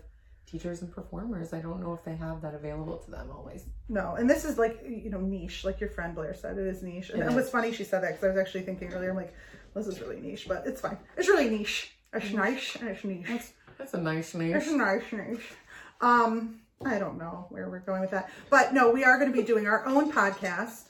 [0.47, 1.53] teachers and performers.
[1.53, 3.67] I don't know if they have that available to them always.
[3.89, 6.83] No, and this is like you know niche, like your friend Blair said, it is
[6.83, 7.11] niche.
[7.11, 9.17] And It it, was funny she said that because I was actually thinking earlier, I'm
[9.17, 9.35] like,
[9.75, 10.99] this is really niche, but it's fine.
[11.17, 11.95] It's really niche.
[12.13, 13.53] It's niche and it's niche.
[13.79, 14.57] That's a nice niche.
[14.57, 15.53] It's a nice, niche.
[16.01, 19.37] Um, I don't know where we're going with that, but no, we are going to
[19.37, 20.89] be doing our own podcast.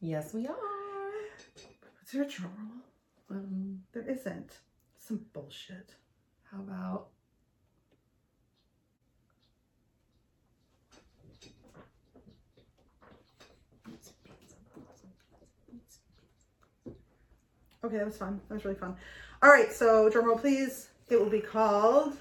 [0.00, 0.56] Yes, we are.
[2.04, 2.52] Is there a drum
[3.28, 3.38] roll?
[3.38, 4.58] Um, There isn't.
[4.98, 5.94] Some bullshit.
[6.50, 7.08] how about
[17.82, 18.40] Okay, that was fun.
[18.48, 18.94] That was really fun.
[19.42, 20.88] All right, so drum roll, please.
[21.10, 22.16] It will be called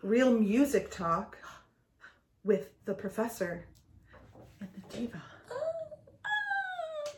[0.00, 1.36] Real Music Talk
[2.44, 3.66] with the Professor
[4.60, 5.20] and the Diva.
[5.50, 5.56] Oh,
[6.24, 6.28] oh,
[7.08, 7.10] oh.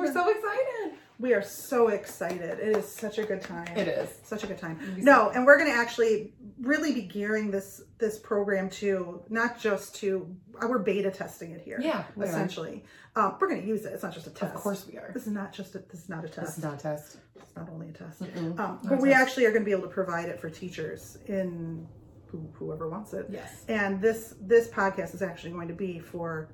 [0.00, 0.98] We're so excited.
[1.20, 2.58] We are so excited.
[2.58, 3.66] It is such a good time.
[3.76, 4.08] It is.
[4.22, 4.78] such a good time.
[4.96, 9.94] No, and we're going to actually really be gearing this this program to not just
[9.96, 11.78] to uh, we're beta testing it here.
[11.80, 12.28] Yeah, we are.
[12.28, 12.84] essentially.
[13.16, 13.92] Um, we're going to use it.
[13.92, 14.54] It's not just a test.
[14.54, 15.10] Of course we are.
[15.12, 16.46] This is not just a, this is not a test.
[16.46, 17.16] This is not a test.
[17.36, 18.22] It's not only a test.
[18.22, 18.50] Mm-mm.
[18.52, 19.20] Um, Not but a we test.
[19.20, 21.86] actually are going to be able to provide it for teachers in
[22.28, 23.26] who, whoever wants it.
[23.28, 23.64] Yes.
[23.68, 26.48] And this this podcast is actually going to be for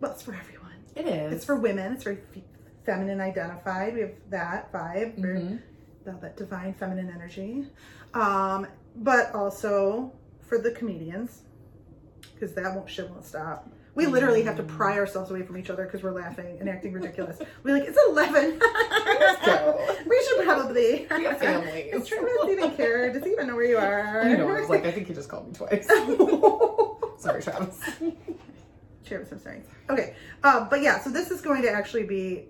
[0.00, 0.72] well, it's for everyone.
[0.96, 1.32] It is.
[1.34, 1.92] It's for women.
[1.92, 2.44] It's very fe-
[2.86, 3.94] feminine identified.
[3.94, 5.60] We have that vibe, Mhm.
[6.04, 7.68] that, divine feminine energy.
[8.14, 11.42] Um, but also for the comedians,
[12.32, 13.68] because that won't shit won't stop.
[13.96, 16.92] We literally have to pry ourselves away from each other because we're laughing and acting
[16.92, 17.38] ridiculous.
[17.62, 18.58] We're like, it's eleven.
[18.58, 19.96] go.
[20.06, 21.06] we should probably.
[21.10, 21.92] We have families.
[21.92, 23.10] Does Travis even care?
[23.10, 24.28] Does he even know where you are?
[24.28, 25.86] You know, it's like I think he just called me twice.
[27.18, 27.80] Sorry, Travis.
[29.04, 29.62] Travis, I'm sorry.
[29.88, 30.14] Okay,
[30.44, 32.48] uh, but yeah, so this is going to actually be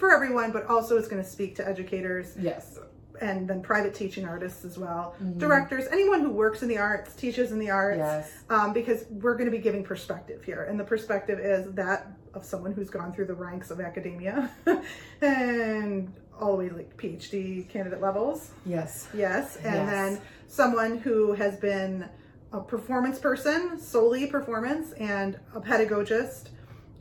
[0.00, 2.78] for everyone, but also it's going to speak to educators Yes.
[3.20, 5.36] and then private teaching artists as well, Mhm.
[5.38, 8.32] directors, anyone who works in the arts, teaches in the arts, Yes.
[8.48, 12.44] um, because we're going to be giving perspective here, and the perspective is that of
[12.46, 14.50] someone who's gone through the ranks of academia
[15.20, 18.52] and all the way like PhD candidate levels.
[18.64, 19.08] Yes.
[19.12, 19.90] Yes, and Yes.
[19.90, 22.08] then someone who has been
[22.52, 26.48] a performance person, solely performance, and a pedagogist.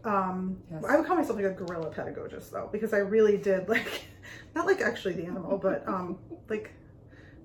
[0.05, 0.83] Um, Yes.
[0.87, 4.05] I would call myself like a guerrilla pedagogist though, because I really did like,
[4.55, 6.17] not like actually the animal, but um,
[6.49, 6.71] like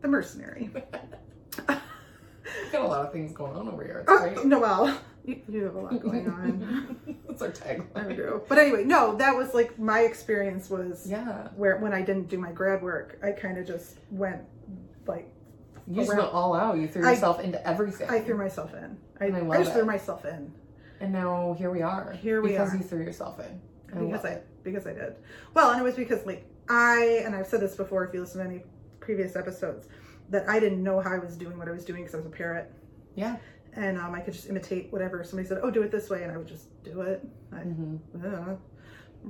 [0.02, 0.70] the mercenary.
[1.66, 3.98] Got a lot of things going on over here.
[4.00, 4.44] It's Oh, great.
[4.46, 6.96] Noelle, you, you have a lot going on.
[7.28, 8.16] That's our I tagline.
[8.16, 8.42] do.
[8.48, 11.48] But anyway, no, that was like my experience was Yeah.
[11.56, 14.42] where when I didn't do my grad work, I kind of just went
[15.06, 15.28] like
[15.88, 16.76] You just went all out.
[16.76, 18.08] You threw I- yourself into everything.
[18.10, 18.96] I threw myself in.
[19.20, 19.74] I, I I, just it.
[19.74, 20.52] threw myself in.
[21.04, 22.12] And now here we are.
[22.12, 22.76] Here we because are.
[22.78, 23.60] you threw yourself in.
[23.94, 25.16] I because I because I did.
[25.52, 28.40] Well, and it was because like I and I've said this before if you listen
[28.42, 28.62] to any
[29.00, 29.86] previous episodes
[30.30, 32.26] that I didn't know how I was doing what I was doing because I was
[32.26, 32.72] a parrot
[33.14, 33.36] Yeah.
[33.74, 35.58] and um, I could just imitate whatever somebody said.
[35.62, 37.22] Oh, do it this way, and I would just do it.
[37.52, 37.96] I, hmm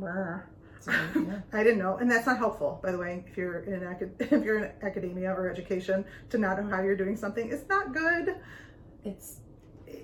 [0.05, 0.39] uh.
[0.81, 1.41] So, yeah.
[1.53, 3.25] I didn't know, and that's not helpful, by the way.
[3.27, 6.97] If you're in acad- if you're in academia or education, to not know how you're
[6.97, 8.37] doing something, it's not good.
[9.05, 9.41] It's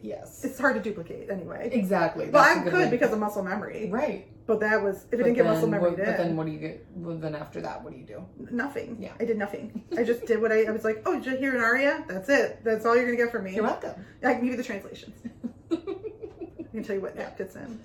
[0.02, 0.44] yes.
[0.44, 1.70] It's hard to duplicate anyway.
[1.72, 2.26] exactly.
[2.26, 4.26] But That's I could way- because of muscle memory, right.
[4.46, 6.46] but that was if it But didn't get muscle memory, what- then But then what
[6.46, 6.86] do you get?
[6.94, 8.24] Well, then after that, what do you do?
[8.50, 8.96] nothing.
[9.00, 9.12] Yeah.
[9.20, 9.82] I did nothing.
[9.96, 11.02] I just did what I, I was like.
[11.06, 12.04] Oh, did you hear an aria?
[12.08, 12.60] That's it.
[12.64, 13.54] That's all you're gonna get from me.
[13.54, 13.94] You're welcome.
[14.22, 15.14] I can give you the translations.
[15.72, 17.80] I can tell you what that fits in.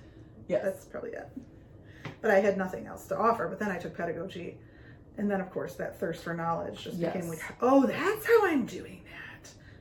[0.48, 0.60] Yeah.
[0.62, 1.28] That's probably it.
[2.22, 3.46] But I had nothing else to offer.
[3.48, 4.58] But then I took pedagogy,
[5.18, 8.64] and then of course that thirst for knowledge just became like, oh, that's how I'm
[8.66, 9.02] doing.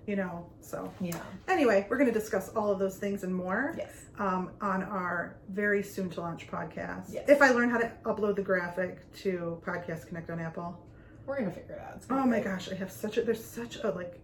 [0.07, 0.45] You know.
[0.61, 1.17] So Yeah.
[1.47, 4.05] anyway, we're going to discuss all of those things and more Yes.
[4.19, 7.05] um, on our very soon to launch podcast.
[7.11, 7.27] Yes.
[7.27, 10.77] If I learn how to upload the graphic to Podcast Connect on Apple.
[11.25, 12.03] We're gonna figure it out.
[12.11, 12.43] Oh my great.
[12.43, 14.19] gosh, I have such a there's such a like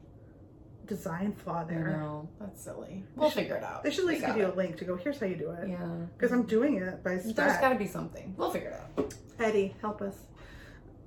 [0.86, 1.98] design flaw there.
[1.98, 3.04] know that's silly.
[3.16, 3.84] We'll should- figure it out.
[3.84, 4.54] They should at least give you it.
[4.54, 4.98] a link to go.
[4.98, 5.68] Here's how you do it.
[5.70, 5.80] Yeah.
[6.16, 8.36] Because I'm doing it by there's got to be something.
[8.38, 9.16] We'll figure it out.
[9.40, 10.16] Eddie, help us.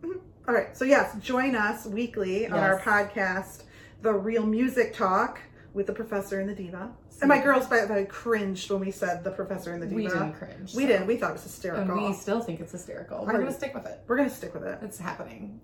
[0.48, 3.62] All right, so yes, join us weekly on our podcast,
[4.05, 5.40] The Real Music Talk
[5.72, 6.90] with the Professor and the Diva.
[7.22, 9.96] And my girls, by the way, cringed when we said the Professor and the Diva.
[9.96, 10.74] We didn't cringe.
[10.74, 11.07] We so- did.
[11.07, 12.07] We thought it was And hysterical.
[12.09, 13.24] we still think it's hysterical.
[13.24, 14.00] We're I- gonna stick with it.
[14.07, 14.78] We're gonna stick with it.
[14.82, 15.59] It's happening.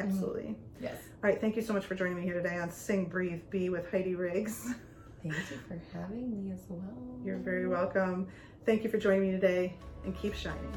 [0.00, 0.42] Absolutely.
[0.42, 0.82] Mm-hmm.
[0.84, 0.96] Yes.
[1.22, 3.68] All right, thank you so much for joining me here today on Sing, Breathe, Be
[3.70, 4.74] with Heidi Riggs.
[5.22, 7.20] Thank you for having me as well.
[7.22, 8.26] You're very welcome.
[8.66, 10.72] Thank you for joining me today and keep shining.